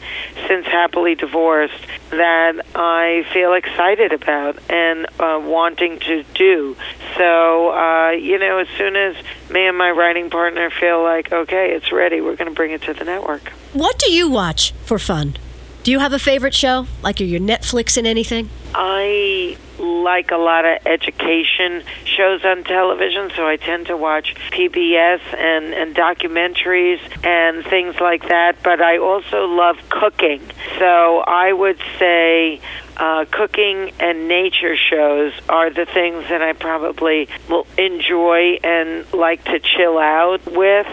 since 0.48 0.65
Happily 0.67 1.15
Divorced 1.15 1.74
that 2.12 2.65
I 2.75 3.25
feel 3.34 3.53
excited 3.53 4.13
about 4.13 4.60
and 4.70 5.08
uh, 5.20 5.41
wanting 5.43 6.00
to 6.00 6.24
do. 6.36 6.75
So, 7.17 7.72
uh, 7.72 8.12
you 8.12 8.38
know, 8.38 8.60
as 8.60 8.67
soon 8.77 8.96
as 8.96 9.15
me 9.50 9.65
and 9.67 9.77
my 9.77 9.89
writing 9.89 10.29
partner 10.29 10.70
feel 10.70 11.01
like, 11.01 11.32
okay, 11.32 11.72
it's 11.72 11.91
ready, 11.91 12.22
we're 12.22 12.36
going 12.36 12.50
to 12.50 12.55
bring 12.55 12.72
it 12.72 12.84
to 12.84 12.93
the 12.93 13.05
network. 13.05 13.50
What 13.74 13.98
do 13.98 14.12
you 14.12 14.29
watch 14.29 14.74
for 14.84 15.00
fun? 15.00 15.36
Do 15.84 15.92
you 15.92 16.00
have 16.00 16.13
a 16.13 16.20
favorite 16.20 16.54
show? 16.54 16.88
Like 17.02 17.20
are 17.20 17.25
you 17.25 17.42
Netflix 17.42 17.98
and 17.98 18.08
anything? 18.08 18.50
I 18.74 19.58
like 19.80 20.32
a 20.32 20.38
lot 20.38 20.63
of 20.63 20.78
education 20.86 21.84
shows 22.06 22.46
on 22.46 22.63
television, 22.63 23.32
so 23.36 23.46
I 23.46 23.58
tend 23.58 23.88
to 23.88 23.98
watch 23.98 24.34
PBS 24.52 25.20
and, 25.38 25.74
and 25.74 25.94
documentaries 25.94 27.02
and 27.25 27.66
things 27.66 28.00
like 28.00 28.30
that. 28.30 28.63
But 28.63 28.82
I 28.82 29.00
also 29.00 29.46
love 29.46 29.78
cooking. 29.90 30.42
So 30.80 31.20
I 31.20 31.52
would 31.52 31.80
say 32.00 32.62
uh, 32.96 33.25
cooking 33.30 33.92
and 34.00 34.30
nature 34.30 34.78
shows 34.78 35.34
are 35.50 35.70
the 35.70 35.86
things 35.86 36.30
that 36.30 36.42
I 36.42 36.54
probably 36.54 37.28
will 37.50 37.68
enjoy 37.78 38.60
and 38.63 39.12
like 39.12 39.44
to 39.46 39.60
chill 39.60 39.98
out 39.98 40.46
with. 40.46 40.88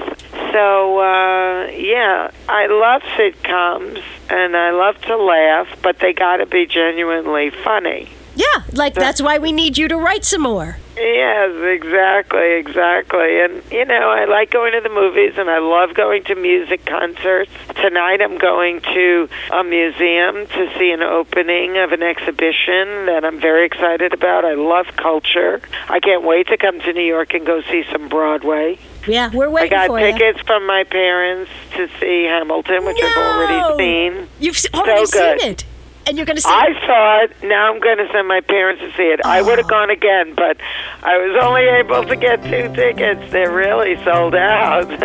So, 0.52 0.98
uh, 0.98 1.66
yeah, 1.68 2.30
I 2.48 2.66
love 2.66 3.02
sitcoms 3.16 4.02
and 4.28 4.56
I 4.56 4.70
love 4.70 5.00
to 5.02 5.16
laugh, 5.16 5.68
but 5.82 5.98
they 6.00 6.12
got 6.12 6.38
to 6.38 6.46
be 6.46 6.66
genuinely 6.66 7.50
funny. 7.50 8.10
Yeah, 8.34 8.62
like 8.72 8.94
that's 8.94 9.20
why 9.20 9.38
we 9.38 9.52
need 9.52 9.76
you 9.76 9.88
to 9.88 9.96
write 9.96 10.24
some 10.24 10.42
more. 10.42 10.78
Yes, 10.96 11.80
exactly, 11.80 12.52
exactly. 12.54 13.40
And, 13.40 13.62
you 13.70 13.84
know, 13.84 14.10
I 14.10 14.26
like 14.26 14.50
going 14.50 14.72
to 14.72 14.80
the 14.80 14.94
movies 14.94 15.34
and 15.36 15.50
I 15.50 15.58
love 15.58 15.94
going 15.94 16.24
to 16.24 16.34
music 16.34 16.84
concerts. 16.84 17.50
Tonight 17.76 18.20
I'm 18.20 18.38
going 18.38 18.80
to 18.80 19.28
a 19.52 19.64
museum 19.64 20.46
to 20.46 20.72
see 20.78 20.90
an 20.90 21.02
opening 21.02 21.78
of 21.78 21.92
an 21.92 22.02
exhibition 22.02 23.06
that 23.06 23.24
I'm 23.24 23.40
very 23.40 23.66
excited 23.66 24.12
about. 24.12 24.44
I 24.44 24.54
love 24.54 24.86
culture. 24.96 25.60
I 25.88 26.00
can't 26.00 26.24
wait 26.24 26.48
to 26.48 26.56
come 26.56 26.80
to 26.80 26.92
New 26.92 27.04
York 27.04 27.34
and 27.34 27.46
go 27.46 27.62
see 27.62 27.84
some 27.90 28.08
Broadway. 28.08 28.78
Yeah, 29.06 29.30
we're 29.32 29.50
waiting 29.50 29.72
I 29.72 29.86
got 29.86 29.88
for 29.88 29.98
tickets 29.98 30.38
you. 30.38 30.44
from 30.44 30.66
my 30.66 30.84
parents 30.84 31.50
to 31.72 31.88
see 31.98 32.24
Hamilton, 32.24 32.84
which 32.84 32.98
no! 33.00 33.06
I've 33.06 33.16
already 33.16 33.82
seen. 33.82 34.28
You've 34.38 34.58
already 34.74 35.06
so 35.06 35.38
seen 35.38 35.50
it 35.50 35.64
and 36.06 36.16
you're 36.16 36.26
going 36.26 36.36
to 36.36 36.42
see. 36.42 36.48
I 36.48 36.72
saw 36.86 37.24
it. 37.24 37.32
Now 37.42 37.72
I'm 37.72 37.80
going 37.80 37.98
to 37.98 38.08
send 38.12 38.26
my 38.26 38.40
parents 38.40 38.82
to 38.82 38.90
see 38.96 39.04
it. 39.04 39.20
Oh. 39.24 39.28
I 39.28 39.42
would 39.42 39.58
have 39.58 39.68
gone 39.68 39.90
again, 39.90 40.34
but 40.34 40.56
I 41.02 41.18
was 41.18 41.42
only 41.42 41.62
able 41.62 42.04
to 42.04 42.16
get 42.16 42.42
two 42.42 42.74
tickets. 42.74 43.30
They're 43.30 43.52
really 43.52 44.02
sold 44.04 44.34
out. 44.34 44.88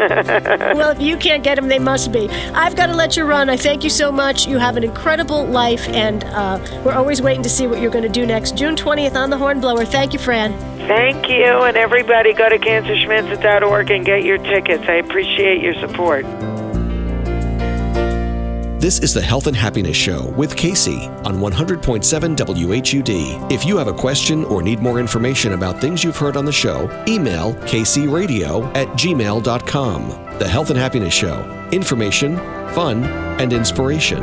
well, 0.75 0.91
if 0.91 1.01
you 1.01 1.17
can't 1.17 1.43
get 1.43 1.55
them, 1.55 1.67
they 1.67 1.79
must 1.79 2.11
be. 2.11 2.29
I've 2.53 2.75
got 2.75 2.87
to 2.87 2.95
let 2.95 3.17
you 3.17 3.25
run. 3.25 3.49
I 3.49 3.57
thank 3.57 3.83
you 3.83 3.89
so 3.89 4.11
much. 4.11 4.47
You 4.47 4.57
have 4.57 4.77
an 4.77 4.83
incredible 4.83 5.45
life, 5.45 5.87
and 5.89 6.23
uh, 6.25 6.59
we're 6.85 6.93
always 6.93 7.21
waiting 7.21 7.43
to 7.43 7.49
see 7.49 7.67
what 7.67 7.81
you're 7.81 7.91
going 7.91 8.03
to 8.03 8.09
do 8.09 8.25
next. 8.25 8.57
June 8.57 8.75
20th 8.75 9.15
on 9.15 9.29
the 9.29 9.37
Hornblower. 9.37 9.85
Thank 9.85 10.13
you, 10.13 10.19
Fran. 10.19 10.53
Thank 10.87 11.29
you, 11.29 11.43
and 11.43 11.77
everybody 11.77 12.33
go 12.33 12.47
to 12.47 12.59
cancerschmancer.org 12.59 13.91
and 13.91 14.05
get 14.05 14.23
your 14.23 14.37
tickets. 14.37 14.83
I 14.87 14.95
appreciate 14.95 15.61
your 15.61 15.73
support. 15.75 16.25
This 18.85 18.99
is 18.99 19.15
the 19.15 19.21
Health 19.23 19.47
and 19.47 19.57
Happiness 19.57 19.97
Show 19.97 20.27
with 20.37 20.55
Kacey 20.55 21.09
on 21.25 21.37
100.7 21.37 22.35
WHUD. 22.35 23.51
If 23.51 23.65
you 23.65 23.77
have 23.77 23.87
a 23.87 23.93
question 23.93 24.45
or 24.45 24.61
need 24.61 24.79
more 24.79 24.99
information 24.99 25.53
about 25.53 25.81
things 25.81 26.03
you've 26.03 26.15
heard 26.15 26.37
on 26.37 26.45
the 26.45 26.51
show, 26.51 26.83
email 27.07 27.55
kaceyradio 27.65 28.63
at 28.75 28.87
gmail.com. 28.89 30.37
The 30.37 30.47
Health 30.47 30.69
and 30.69 30.77
Happiness 30.77 31.15
Show. 31.15 31.67
Information, 31.71 32.37
fun, 32.75 33.05
and 33.41 33.53
inspiration. 33.53 34.21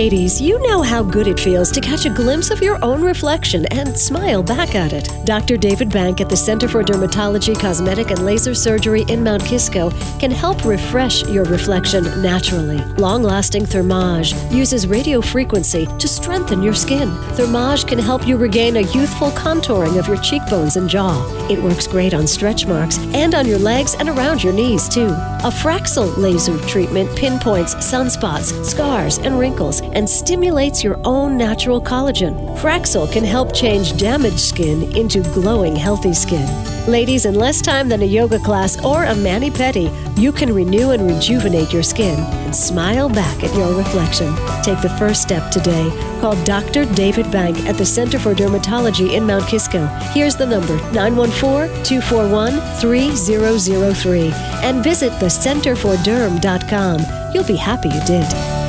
Ladies, 0.00 0.40
you 0.40 0.58
know 0.66 0.80
how 0.80 1.02
good 1.02 1.26
it 1.26 1.38
feels 1.38 1.70
to 1.72 1.78
catch 1.78 2.06
a 2.06 2.08
glimpse 2.08 2.50
of 2.50 2.62
your 2.62 2.82
own 2.82 3.02
reflection 3.02 3.66
and 3.66 3.94
smile 3.94 4.42
back 4.42 4.74
at 4.74 4.94
it. 4.94 5.10
Dr. 5.26 5.58
David 5.58 5.90
Bank 5.90 6.22
at 6.22 6.30
the 6.30 6.36
Center 6.38 6.68
for 6.68 6.82
Dermatology, 6.82 7.54
Cosmetic, 7.54 8.10
and 8.10 8.24
Laser 8.24 8.54
Surgery 8.54 9.02
in 9.08 9.22
Mount 9.22 9.44
Kisco 9.44 9.90
can 10.18 10.30
help 10.30 10.64
refresh 10.64 11.24
your 11.24 11.44
reflection 11.44 12.04
naturally. 12.22 12.78
Long 12.96 13.22
lasting 13.22 13.66
Thermage 13.66 14.32
uses 14.50 14.86
radio 14.86 15.20
frequency 15.20 15.84
to 15.98 16.08
strengthen 16.08 16.62
your 16.62 16.72
skin. 16.72 17.10
Thermage 17.34 17.86
can 17.86 17.98
help 17.98 18.26
you 18.26 18.38
regain 18.38 18.76
a 18.76 18.92
youthful 18.96 19.30
contouring 19.32 19.98
of 19.98 20.08
your 20.08 20.16
cheekbones 20.22 20.78
and 20.78 20.88
jaw. 20.88 21.12
It 21.50 21.62
works 21.62 21.86
great 21.86 22.14
on 22.14 22.26
stretch 22.26 22.64
marks 22.64 22.96
and 23.12 23.34
on 23.34 23.46
your 23.46 23.58
legs 23.58 23.96
and 23.96 24.08
around 24.08 24.42
your 24.42 24.54
knees, 24.54 24.88
too. 24.88 25.08
A 25.42 25.50
Fraxel 25.50 26.16
laser 26.16 26.58
treatment 26.66 27.14
pinpoints 27.18 27.74
sunspots, 27.74 28.64
scars, 28.64 29.18
and 29.18 29.38
wrinkles 29.38 29.82
and 29.94 30.08
stimulates 30.08 30.82
your 30.84 31.00
own 31.04 31.36
natural 31.36 31.80
collagen. 31.80 32.56
Fraxel 32.58 33.10
can 33.10 33.24
help 33.24 33.54
change 33.54 33.96
damaged 33.96 34.40
skin 34.40 34.96
into 34.96 35.22
glowing, 35.34 35.76
healthy 35.76 36.14
skin. 36.14 36.48
Ladies, 36.86 37.26
in 37.26 37.34
less 37.34 37.60
time 37.60 37.88
than 37.88 38.02
a 38.02 38.06
yoga 38.06 38.38
class 38.38 38.82
or 38.84 39.04
a 39.04 39.14
mani 39.14 39.50
pedi, 39.50 39.90
you 40.18 40.32
can 40.32 40.52
renew 40.52 40.90
and 40.90 41.06
rejuvenate 41.06 41.72
your 41.72 41.82
skin 41.82 42.18
and 42.18 42.54
smile 42.54 43.08
back 43.08 43.44
at 43.44 43.54
your 43.54 43.74
reflection. 43.76 44.34
Take 44.62 44.80
the 44.80 44.94
first 44.98 45.22
step 45.22 45.50
today. 45.50 45.90
Call 46.20 46.42
Dr. 46.44 46.84
David 46.94 47.30
Bank 47.30 47.58
at 47.66 47.76
the 47.76 47.86
Center 47.86 48.18
for 48.18 48.34
Dermatology 48.34 49.12
in 49.14 49.26
Mount 49.26 49.46
Kisco. 49.46 49.86
Here's 50.12 50.36
the 50.36 50.46
number 50.46 50.76
914 50.92 51.84
241 51.84 52.60
3003 52.80 54.32
and 54.62 54.82
visit 54.82 55.12
thecenterforderm.com. 55.12 57.00
You'll 57.34 57.44
be 57.44 57.56
happy 57.56 57.88
you 57.88 58.04
did. 58.04 58.59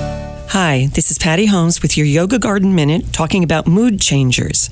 Hi, 0.53 0.89
this 0.95 1.11
is 1.11 1.17
Patty 1.17 1.45
Holmes 1.45 1.81
with 1.81 1.95
your 1.95 2.05
Yoga 2.05 2.37
Garden 2.37 2.75
Minute 2.75 3.13
talking 3.13 3.41
about 3.41 3.67
mood 3.67 4.01
changers. 4.01 4.69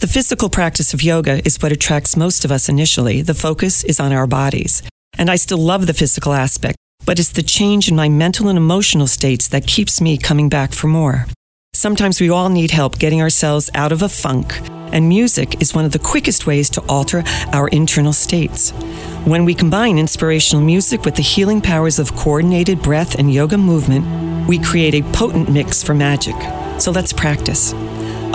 The 0.00 0.06
physical 0.06 0.50
practice 0.50 0.92
of 0.92 1.02
yoga 1.02 1.40
is 1.46 1.62
what 1.62 1.72
attracts 1.72 2.14
most 2.14 2.44
of 2.44 2.52
us 2.52 2.68
initially. 2.68 3.22
The 3.22 3.32
focus 3.32 3.84
is 3.84 3.98
on 3.98 4.12
our 4.12 4.26
bodies. 4.26 4.82
And 5.16 5.30
I 5.30 5.36
still 5.36 5.56
love 5.56 5.86
the 5.86 5.94
physical 5.94 6.34
aspect, 6.34 6.76
but 7.06 7.18
it's 7.18 7.32
the 7.32 7.42
change 7.42 7.88
in 7.88 7.96
my 7.96 8.06
mental 8.06 8.48
and 8.48 8.58
emotional 8.58 9.06
states 9.06 9.48
that 9.48 9.66
keeps 9.66 9.98
me 9.98 10.18
coming 10.18 10.50
back 10.50 10.74
for 10.74 10.88
more. 10.88 11.24
Sometimes 11.72 12.20
we 12.20 12.28
all 12.28 12.50
need 12.50 12.72
help 12.72 12.98
getting 12.98 13.22
ourselves 13.22 13.70
out 13.72 13.92
of 13.92 14.02
a 14.02 14.10
funk, 14.10 14.60
and 14.92 15.08
music 15.08 15.58
is 15.58 15.74
one 15.74 15.86
of 15.86 15.92
the 15.92 15.98
quickest 15.98 16.46
ways 16.46 16.68
to 16.68 16.82
alter 16.82 17.24
our 17.50 17.68
internal 17.68 18.12
states. 18.12 18.72
When 19.24 19.46
we 19.46 19.54
combine 19.54 19.96
inspirational 19.96 20.62
music 20.62 21.06
with 21.06 21.14
the 21.14 21.22
healing 21.22 21.62
powers 21.62 21.98
of 21.98 22.14
coordinated 22.14 22.82
breath 22.82 23.18
and 23.18 23.32
yoga 23.32 23.56
movement, 23.56 24.33
we 24.46 24.58
create 24.58 24.94
a 24.94 25.02
potent 25.12 25.48
mix 25.48 25.82
for 25.82 25.94
magic. 25.94 26.34
So 26.80 26.90
let's 26.90 27.12
practice. 27.12 27.72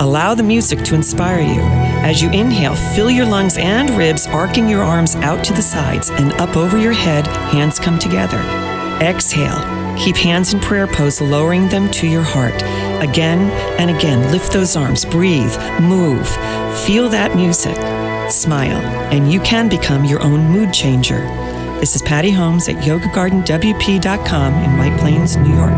Allow 0.00 0.34
the 0.34 0.42
music 0.42 0.82
to 0.84 0.94
inspire 0.94 1.40
you. 1.40 1.60
As 2.02 2.22
you 2.22 2.30
inhale, 2.30 2.74
fill 2.74 3.10
your 3.10 3.26
lungs 3.26 3.58
and 3.58 3.90
ribs, 3.90 4.26
arcing 4.26 4.68
your 4.68 4.82
arms 4.82 5.14
out 5.16 5.44
to 5.44 5.52
the 5.52 5.62
sides 5.62 6.10
and 6.10 6.32
up 6.34 6.56
over 6.56 6.78
your 6.78 6.94
head, 6.94 7.26
hands 7.26 7.78
come 7.78 7.98
together. 7.98 8.38
Exhale. 9.02 9.80
Keep 9.98 10.16
hands 10.16 10.54
in 10.54 10.60
prayer 10.60 10.86
pose, 10.86 11.20
lowering 11.20 11.68
them 11.68 11.90
to 11.90 12.06
your 12.06 12.22
heart. 12.22 12.54
Again 13.02 13.50
and 13.78 13.90
again, 13.90 14.30
lift 14.32 14.52
those 14.52 14.76
arms, 14.76 15.04
breathe, 15.04 15.54
move, 15.80 16.26
feel 16.86 17.10
that 17.10 17.36
music, 17.36 17.76
smile, 18.30 18.80
and 19.12 19.30
you 19.30 19.40
can 19.40 19.68
become 19.68 20.04
your 20.06 20.22
own 20.22 20.40
mood 20.50 20.72
changer. 20.72 21.26
This 21.80 21.96
is 21.96 22.02
Patty 22.02 22.30
Holmes 22.30 22.68
at 22.68 22.76
yogagardenwp.com 22.84 24.54
in 24.54 24.78
White 24.78 25.00
Plains, 25.00 25.38
New 25.38 25.54
York. 25.54 25.72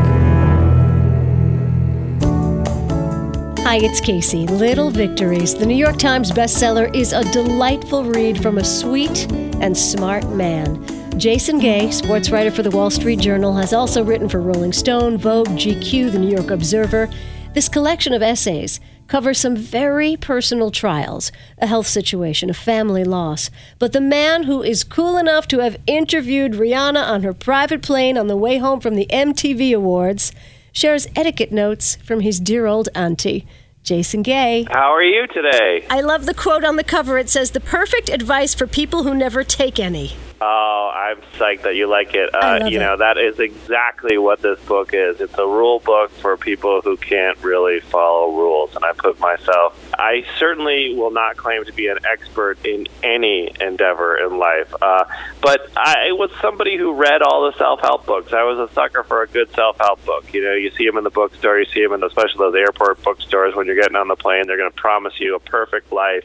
Hi, 3.61 3.77
it's 3.77 4.01
Kacey. 4.01 4.51
Little 4.51 4.91
Victories, 4.91 5.55
the 5.55 5.65
New 5.65 5.77
York 5.77 5.99
Times 5.99 6.33
bestseller, 6.33 6.93
is 6.93 7.13
a 7.13 7.23
delightful 7.31 8.03
read 8.03 8.43
from 8.43 8.59
a 8.59 8.65
sweet 8.65 9.31
and 9.61 9.79
smart 9.79 10.29
man. 10.31 10.85
Jason 11.21 11.61
Gay, 11.61 11.93
sports 11.93 12.31
writer 12.31 12.51
for 12.51 12.65
the 12.65 12.71
Wall 12.73 12.91
Street 12.91 13.21
Journal, 13.21 13.55
has 13.55 13.73
also 13.73 14.03
written 14.03 14.29
for 14.29 14.41
Rolling 14.41 14.73
Stone, 14.73 15.19
Vogue, 15.19 15.51
GQ, 15.51 16.11
the 16.11 16.19
New 16.19 16.35
York 16.35 16.51
Observer. 16.51 17.09
This 17.55 17.69
collection 17.69 18.13
of 18.13 18.23
essays 18.23 18.81
covers 19.09 19.39
some 19.39 19.57
very 19.57 20.17
personal 20.17 20.71
trials 20.71 21.33
a 21.59 21.67
health 21.67 21.87
situation, 21.87 22.51
a 22.51 22.55
family 22.55 23.05
loss. 23.05 23.51
But 23.79 23.93
the 23.93 24.01
man 24.01 24.45
who 24.45 24.63
is 24.63 24.85
cool 24.85 25.19
enough 25.19 25.47
to 25.49 25.59
have 25.59 25.77
interviewed 25.87 26.53
Rihanna 26.53 27.03
on 27.03 27.23
her 27.23 27.33
private 27.33 27.83
plane 27.83 28.17
on 28.17 28.27
the 28.27 28.37
way 28.37 28.59
home 28.59 28.81
from 28.81 28.95
the 28.95 29.07
MTV 29.11 29.75
Awards 29.75 30.33
shares 30.73 31.07
etiquette 31.15 31.53
notes 31.53 31.97
from 31.97 32.21
his 32.21 32.41
dear 32.41 32.67
old 32.67 32.89
auntie. 32.95 33.47
Jason 33.83 34.23
Gay. 34.23 34.65
How 34.71 34.95
are 34.95 35.03
you 35.03 35.27
today? 35.27 35.85
I 35.91 36.01
love 36.03 36.27
the 36.27 36.35
quote 36.35 36.65
on 36.65 36.77
the 36.77 36.85
cover. 36.85 37.19
It 37.19 37.29
says, 37.29 37.51
The 37.51 37.61
perfect 37.61 38.09
advice 38.09 38.55
for 38.55 38.67
people 38.67 39.03
who 39.03 39.13
never 39.13 39.43
take 39.43 39.81
any. 39.81 40.17
Oh, 40.45 40.91
I'm 40.93 41.21
psyched 41.39 41.63
that 41.63 41.77
you 41.77 41.87
like 41.87 42.15
it. 42.15 42.35
Uh, 42.35 42.67
you 42.67 42.79
it. 42.79 42.81
know, 42.81 42.97
that 42.97 43.17
is 43.17 43.39
exactly 43.39 44.19
what 44.19 44.43
this 44.43 44.59
book 44.65 44.91
is. 44.93 45.21
It's 45.21 45.39
a 45.39 45.47
rule 45.47 45.79
book 45.79 46.11
for 46.11 46.37
people 46.37 46.81
who 46.81 46.97
can't 46.97 47.39
really 47.45 47.79
follow 47.79 48.35
rules. 48.37 48.75
And 48.75 48.85
I 48.85 48.93
put 48.93 49.21
myself, 49.21 49.79
I 49.97 50.25
certainly 50.39 50.97
will 50.97 51.13
not 51.13 51.37
claim 51.37 51.65
to 51.65 51.73
be 51.73 51.87
an 51.87 51.99
expert 52.11 52.67
in 52.67 52.89
any 53.05 53.55
endeavor 53.61 54.17
in 54.17 54.39
life. 54.39 54.75
Uh, 54.83 55.05
but 55.41 55.71
I 55.77 56.11
was 56.11 56.33
somebody 56.41 56.77
who 56.77 56.93
read 56.93 57.23
all 57.23 57.49
the 57.49 57.57
self 57.57 57.81
help 57.81 58.05
books. 58.05 58.33
I 58.33 58.43
was 58.43 58.69
a 58.69 58.75
sucker 58.75 59.05
for 59.05 59.23
a 59.23 59.29
good 59.29 59.53
self 59.55 59.79
help 59.79 60.05
book. 60.05 60.35
You 60.35 60.43
know, 60.43 60.55
you 60.55 60.73
see 60.73 60.87
them 60.87 60.99
in 60.99 61.05
the 61.05 61.11
bookstore, 61.11 61.61
you 61.61 61.67
see 61.67 61.85
them 61.85 61.93
in 61.93 62.01
the, 62.01 62.07
especially 62.07 62.39
those 62.39 62.57
airport 62.57 63.01
bookstores 63.05 63.55
when 63.55 63.67
you're 63.67 63.81
getting 63.81 63.97
on 63.97 64.09
the 64.09 64.17
plane. 64.17 64.49
They're 64.49 64.59
going 64.59 64.73
to 64.73 64.77
promise 64.77 65.21
you 65.21 65.37
a 65.37 65.41
perfect 65.41 65.93
life, 65.93 66.25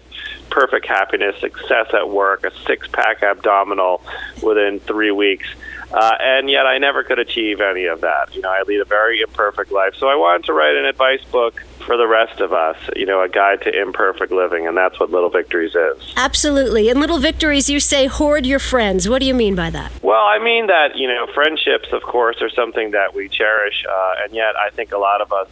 perfect 0.58 0.88
happiness, 0.88 1.40
success 1.40 1.86
at 1.94 2.10
work, 2.10 2.44
a 2.44 2.52
six 2.66 2.88
pack 2.88 3.22
abdominal 3.22 4.02
within 4.42 4.80
three 4.80 5.12
weeks. 5.12 5.48
Uh, 5.92 6.16
and 6.20 6.50
yet 6.50 6.66
I 6.66 6.80
never 6.80 7.04
could 7.04 7.20
achieve 7.20 7.62
any 7.62 7.86
of 7.86 8.02
that. 8.02 8.34
You 8.34 8.42
know, 8.42 8.50
I 8.50 8.64
lead 8.64 8.82
a 8.82 8.86
very 8.86 9.22
imperfect 9.22 9.72
life. 9.72 9.94
So 10.00 10.08
I 10.08 10.16
wanted 10.16 10.46
to 10.46 10.54
write 10.54 10.76
an 10.76 10.86
advice 10.86 11.24
book 11.26 11.62
for 11.86 11.96
the 11.96 12.08
rest 12.08 12.42
of 12.42 12.54
us, 12.54 12.76
you 12.96 13.06
know, 13.06 13.22
a 13.22 13.30
guide 13.30 13.62
to 13.62 13.82
imperfect 13.82 14.32
living, 14.32 14.68
and 14.68 14.76
that's 14.76 15.00
what 15.00 15.12
Little 15.12 15.30
Victories 15.30 15.76
is. 15.76 16.14
Absolutely. 16.18 16.90
In 16.90 17.00
Little 17.00 17.20
Victories, 17.20 17.70
you 17.70 17.80
say 17.80 18.08
hoard 18.08 18.48
your 18.48 18.60
friends. 18.60 19.08
What 19.08 19.20
do 19.20 19.28
you 19.28 19.36
mean 19.36 19.54
by 19.54 19.70
that? 19.70 19.92
Well, 20.02 20.26
I 20.26 20.40
mean 20.40 20.68
that, 20.68 20.96
you 20.96 21.08
know, 21.08 21.28
friendships, 21.36 21.90
of 21.94 22.02
course, 22.02 22.42
are 22.42 22.50
something 22.50 22.92
that 22.92 23.14
we 23.14 23.30
cherish, 23.30 23.86
uh, 23.88 24.24
and 24.24 24.34
yet 24.34 24.56
I 24.56 24.72
think 24.72 24.92
a 24.92 24.98
lot 24.98 25.22
of 25.22 25.32
us 25.32 25.48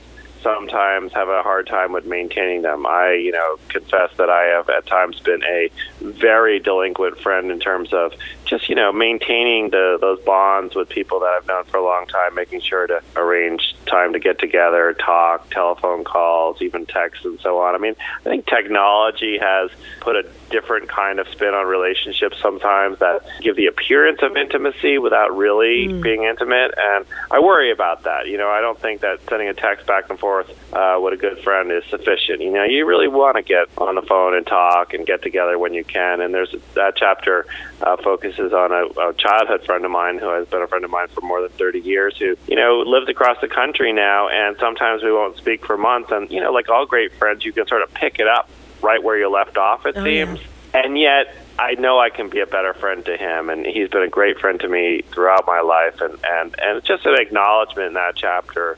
sometimes 0.45 1.11
have 1.13 1.27
a 1.27 1.41
hard 1.41 1.65
time 1.65 1.91
with 1.91 2.05
maintaining 2.05 2.61
them. 2.61 2.85
I, 2.85 3.13
you 3.13 3.31
know, 3.31 3.57
confess 3.69 4.11
that 4.17 4.29
I 4.29 4.43
have 4.55 4.69
at 4.69 4.85
times 4.85 5.19
been 5.19 5.43
a 5.43 5.71
very 5.99 6.59
delinquent 6.59 7.19
friend 7.19 7.49
in 7.49 7.59
terms 7.59 7.91
of 7.91 8.13
just, 8.45 8.69
you 8.69 8.75
know, 8.75 8.91
maintaining 8.91 9.69
the 9.69 9.97
those 9.99 10.19
bonds 10.21 10.75
with 10.75 10.89
people 10.89 11.19
that 11.21 11.39
I've 11.39 11.47
known 11.47 11.65
for 11.65 11.77
a 11.77 11.83
long 11.83 12.07
time, 12.07 12.35
making 12.35 12.61
sure 12.61 12.87
to 12.87 13.01
arrange 13.15 13.75
time 13.85 14.13
to 14.13 14.19
get 14.19 14.39
together, 14.39 14.93
talk, 14.93 15.49
telephone 15.49 16.03
calls, 16.03 16.61
even 16.61 16.85
texts 16.85 17.25
and 17.25 17.39
so 17.41 17.59
on. 17.59 17.75
I 17.75 17.77
mean, 17.77 17.95
I 18.21 18.29
think 18.29 18.45
technology 18.45 19.37
has 19.39 19.71
put 19.99 20.15
a 20.15 20.25
different 20.49 20.87
kind 20.89 21.19
of 21.19 21.27
spin 21.29 21.53
on 21.53 21.65
relationships 21.67 22.37
sometimes 22.41 22.99
that 22.99 23.25
give 23.41 23.55
the 23.55 23.65
appearance 23.65 24.19
of 24.21 24.37
intimacy 24.37 24.97
without 24.97 25.35
really 25.35 25.87
being 25.87 26.23
intimate 26.23 26.73
and 26.77 27.05
I 27.31 27.39
worry 27.39 27.71
about 27.71 28.03
that. 28.03 28.27
You 28.27 28.37
know, 28.37 28.49
I 28.49 28.61
don't 28.61 28.79
think 28.79 29.01
that 29.01 29.19
sending 29.29 29.47
a 29.47 29.53
text 29.53 29.85
back 29.87 30.09
and 30.09 30.19
forth 30.19 30.49
uh, 30.73 30.99
with 31.01 31.13
a 31.13 31.17
good 31.17 31.39
friend 31.39 31.71
is 31.71 31.83
sufficient. 31.89 32.41
You 32.41 32.51
know, 32.51 32.63
you 32.63 32.85
really 32.85 33.07
want 33.07 33.37
to 33.37 33.41
get 33.41 33.67
on 33.77 33.95
the 33.95 34.01
phone 34.01 34.35
and 34.35 34.45
talk 34.45 34.93
and 34.93 35.05
get 35.05 35.21
together 35.21 35.57
when 35.57 35.73
you 35.73 35.83
can. 35.83 36.21
And 36.21 36.33
there's 36.33 36.53
that 36.75 36.95
chapter 36.95 37.45
uh, 37.81 37.97
focuses 37.97 38.34
on 38.39 38.71
a, 38.71 39.09
a 39.09 39.13
childhood 39.13 39.65
friend 39.65 39.85
of 39.85 39.91
mine 39.91 40.17
who 40.17 40.29
has 40.29 40.47
been 40.47 40.61
a 40.61 40.67
friend 40.67 40.85
of 40.85 40.91
mine 40.91 41.07
for 41.09 41.21
more 41.21 41.41
than 41.41 41.51
30 41.51 41.79
years 41.79 42.15
who, 42.17 42.35
you 42.47 42.55
know, 42.55 42.79
lives 42.85 43.09
across 43.09 43.39
the 43.41 43.47
country 43.47 43.93
now. 43.93 44.29
And 44.29 44.57
sometimes 44.59 45.03
we 45.03 45.11
won't 45.11 45.37
speak 45.37 45.65
for 45.65 45.77
months. 45.77 46.11
And, 46.11 46.29
you 46.31 46.41
know, 46.41 46.51
like 46.51 46.69
all 46.69 46.85
great 46.85 47.13
friends, 47.13 47.45
you 47.45 47.53
can 47.53 47.67
sort 47.67 47.81
of 47.81 47.93
pick 47.93 48.19
it 48.19 48.27
up 48.27 48.49
right 48.81 49.01
where 49.03 49.17
you 49.17 49.29
left 49.29 49.57
off, 49.57 49.85
it 49.85 49.95
Oh, 49.97 50.03
seems. 50.03 50.39
And 50.73 50.97
yet, 50.99 51.33
I 51.57 51.75
know 51.75 51.99
I 51.99 52.09
can 52.09 52.29
be 52.29 52.41
a 52.41 52.45
better 52.45 52.73
friend 52.73 53.05
to 53.05 53.15
him, 53.15 53.49
and 53.49 53.65
he's 53.65 53.87
been 53.89 54.01
a 54.03 54.09
great 54.09 54.39
friend 54.39 54.59
to 54.59 54.67
me 54.67 55.03
throughout 55.13 55.45
my 55.47 55.61
life. 55.61 56.01
And, 56.01 56.13
and, 56.25 56.55
and 56.61 56.77
it's 56.77 56.87
just 56.87 57.05
an 57.05 57.15
acknowledgement 57.17 57.87
in 57.87 57.93
that 57.93 58.15
chapter 58.15 58.77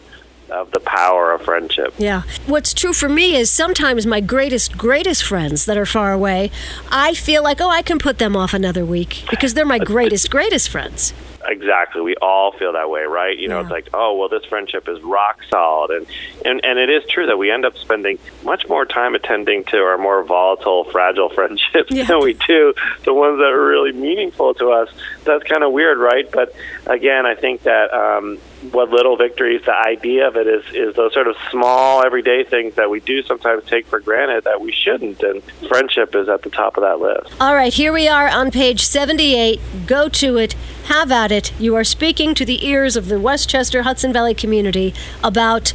of 0.50 0.72
the 0.72 0.80
power 0.80 1.32
of 1.34 1.42
friendship. 1.42 1.94
Yeah. 1.98 2.24
What's 2.46 2.74
true 2.74 2.94
for 2.94 3.10
me 3.10 3.36
is 3.36 3.51
sometimes 3.51 4.06
my 4.06 4.22
greatest, 4.22 4.77
greatest 4.77 5.24
friends 5.24 5.66
that 5.66 5.77
are 5.77 5.86
far 5.86 6.12
away, 6.13 6.51
I 6.92 7.13
feel 7.13 7.44
like, 7.44 7.60
oh, 7.62 7.70
I 7.70 7.82
can 7.82 8.00
put 8.00 8.18
them 8.18 8.36
off 8.36 8.54
another 8.54 8.86
week 8.86 9.25
because 9.30 9.54
they're 9.54 9.66
my 9.66 9.80
greatest, 9.94 10.30
greatest 10.32 10.70
friends. 10.70 11.13
Exactly. 11.50 12.01
We 12.01 12.16
all 12.18 12.51
feel 12.51 12.74
that 12.74 12.89
way, 12.89 13.04
right? 13.04 13.38
You 13.38 13.48
know, 13.48 13.58
Yeah. 13.60 13.62
it's 13.62 13.72
like, 13.72 13.88
oh, 13.94 14.18
well, 14.18 14.27
this 14.27 14.44
friendship 14.46 14.89
is 14.89 15.00
rock 15.01 15.39
solid, 15.50 15.92
and, 15.92 16.06
and 16.44 16.66
and 16.66 16.77
it 16.77 16.89
is 16.89 17.06
true 17.10 17.25
that 17.27 17.38
we 17.38 17.50
end 17.51 17.66
up 17.66 17.77
spending 17.77 18.20
much 18.44 18.68
more 18.68 18.86
time 18.86 19.16
attending 19.16 19.63
to 19.66 19.77
our 19.77 19.98
more 19.98 20.24
volatile, 20.24 20.84
fragile 20.86 21.30
friendships 21.38 21.89
Yeah. 21.89 22.04
than 22.04 22.20
we 22.20 22.34
do 22.34 22.74
the 23.06 23.13
ones 23.13 23.38
that 23.39 23.46
are 23.54 23.66
really 23.66 23.94
meaningful 23.94 24.56
to 24.56 24.72
us. 24.72 24.89
That's 25.24 25.44
kind 25.44 25.63
of 25.63 25.72
weird, 25.72 26.00
right? 26.00 26.30
But 26.30 26.54
again, 26.86 27.25
I 27.25 27.36
think 27.36 27.63
that 27.63 27.94
um, 27.94 28.39
what 28.72 28.90
little 28.90 29.18
victories, 29.18 29.62
the 29.66 29.76
idea 29.76 30.28
of 30.28 30.36
it 30.36 30.48
is 30.48 30.64
is 30.74 30.96
those 30.96 31.14
sort 31.14 31.28
of 31.28 31.36
small, 31.52 32.04
everyday 32.04 32.44
things 32.44 32.76
that 32.76 32.90
we 32.90 33.00
do 33.00 33.22
sometimes 33.24 33.64
take 33.66 33.88
for 33.88 34.00
granted 34.00 34.44
that 34.46 34.62
we 34.62 34.72
shouldn't, 34.72 35.22
and 35.22 35.44
friendship 35.68 36.16
is 36.16 36.28
at 36.30 36.42
the 36.42 36.50
top 36.50 36.78
of 36.78 36.84
that 36.84 37.00
list. 37.00 37.34
All 37.40 37.56
right, 37.56 37.74
here 37.74 37.94
we 37.94 38.08
are 38.08 38.28
on 38.28 38.52
page 38.52 38.84
78. 38.84 39.60
Go 39.86 40.10
to 40.10 40.38
it. 40.38 40.54
Have 40.86 41.12
at 41.12 41.32
it. 41.32 41.54
You 41.60 41.76
are 41.76 41.84
speaking 41.84 42.34
to 42.36 42.46
the 42.46 42.66
ears 42.66 42.96
of 42.96 43.08
the 43.08 43.20
Westchester 43.20 43.84
Hudson 43.84 44.13
Valley 44.13 44.34
community 44.34 44.93
about 45.24 45.74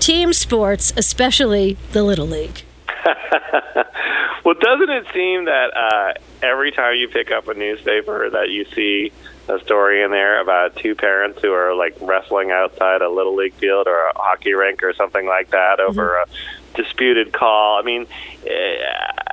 team 0.00 0.32
sports, 0.32 0.92
especially 0.96 1.76
the 1.92 2.02
Little 2.02 2.26
League. 2.26 2.64
well, 4.44 4.54
doesn't 4.54 4.90
it 4.90 5.06
seem 5.12 5.44
that 5.44 5.70
uh, 5.76 6.12
every 6.42 6.72
time 6.72 6.96
you 6.96 7.08
pick 7.08 7.30
up 7.30 7.48
a 7.48 7.54
newspaper 7.54 8.30
that 8.30 8.50
you 8.50 8.64
see 8.74 9.12
a 9.48 9.58
story 9.60 10.02
in 10.02 10.10
there 10.10 10.40
about 10.40 10.74
two 10.76 10.94
parents 10.94 11.40
who 11.42 11.52
are 11.52 11.74
like 11.74 11.96
wrestling 12.00 12.50
outside 12.50 13.02
a 13.02 13.10
little 13.10 13.36
league 13.36 13.54
field 13.54 13.86
or 13.86 14.08
a 14.08 14.12
hockey 14.16 14.54
rink 14.54 14.82
or 14.82 14.94
something 14.94 15.26
like 15.26 15.50
that 15.50 15.80
over 15.80 16.16
a 16.16 16.26
disputed 16.74 17.32
call? 17.32 17.78
I 17.78 17.82
mean, 17.82 18.06
eh, 18.46 18.76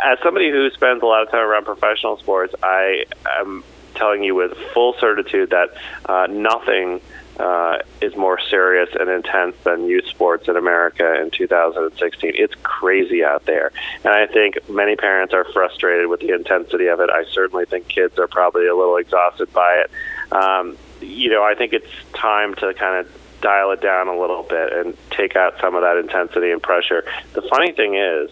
as 0.04 0.20
somebody 0.24 0.50
who 0.50 0.70
spends 0.72 1.02
a 1.02 1.06
lot 1.06 1.24
of 1.24 1.32
time 1.32 1.48
around 1.48 1.66
professional 1.66 2.18
sports, 2.18 2.54
I 2.62 3.06
am 3.40 3.64
telling 3.96 4.24
you 4.24 4.36
with 4.36 4.58
full 4.74 4.96
certitude 5.00 5.52
that 5.52 5.70
uh, 6.08 6.28
nothing 6.30 7.02
uh, 7.42 7.80
is 8.02 8.16
more 8.16 8.40
serious 8.40 8.90
and 9.00 9.10
intense 9.10 9.56
than 9.64 9.88
youth 9.88 10.06
sports 10.06 10.48
in 10.48 10.56
America 10.56 11.20
in 11.20 11.32
2016. 11.32 12.34
It's 12.36 12.54
crazy 12.62 13.24
out 13.24 13.46
there. 13.46 13.72
And 14.04 14.14
I 14.14 14.28
think 14.28 14.70
many 14.70 14.96
parents 14.96 15.34
are 15.34 15.46
frustrated 15.46 16.08
with 16.08 16.20
the 16.20 16.36
intensity 16.36 16.86
of 16.86 17.00
it. 17.00 17.10
I 17.10 17.26
certainly 17.32 17.66
think 17.66 17.88
kids 17.88 18.20
are 18.20 18.28
probably 18.28 18.68
a 18.68 18.76
little 18.76 18.98
exhausted 18.98 19.52
by 19.54 19.84
it. 19.84 19.92
Um, 20.32 20.78
you 21.02 21.32
know, 21.32 21.44
I 21.44 21.56
think 21.56 21.74
it's 21.74 21.92
time 22.14 22.54
to 22.56 22.76
kind 22.76 23.04
of 23.04 23.12
dial 23.42 23.72
it 23.72 23.82
down 23.82 24.08
a 24.08 24.20
little 24.20 24.44
bit 24.44 24.72
and 24.72 24.96
take 25.10 25.36
out 25.36 25.60
some 25.60 25.74
of 25.74 25.82
that 25.82 25.98
intensity 25.98 26.52
and 26.52 26.62
pressure. 26.62 27.04
The 27.34 27.42
funny 27.42 27.72
thing 27.72 27.96
is, 27.96 28.30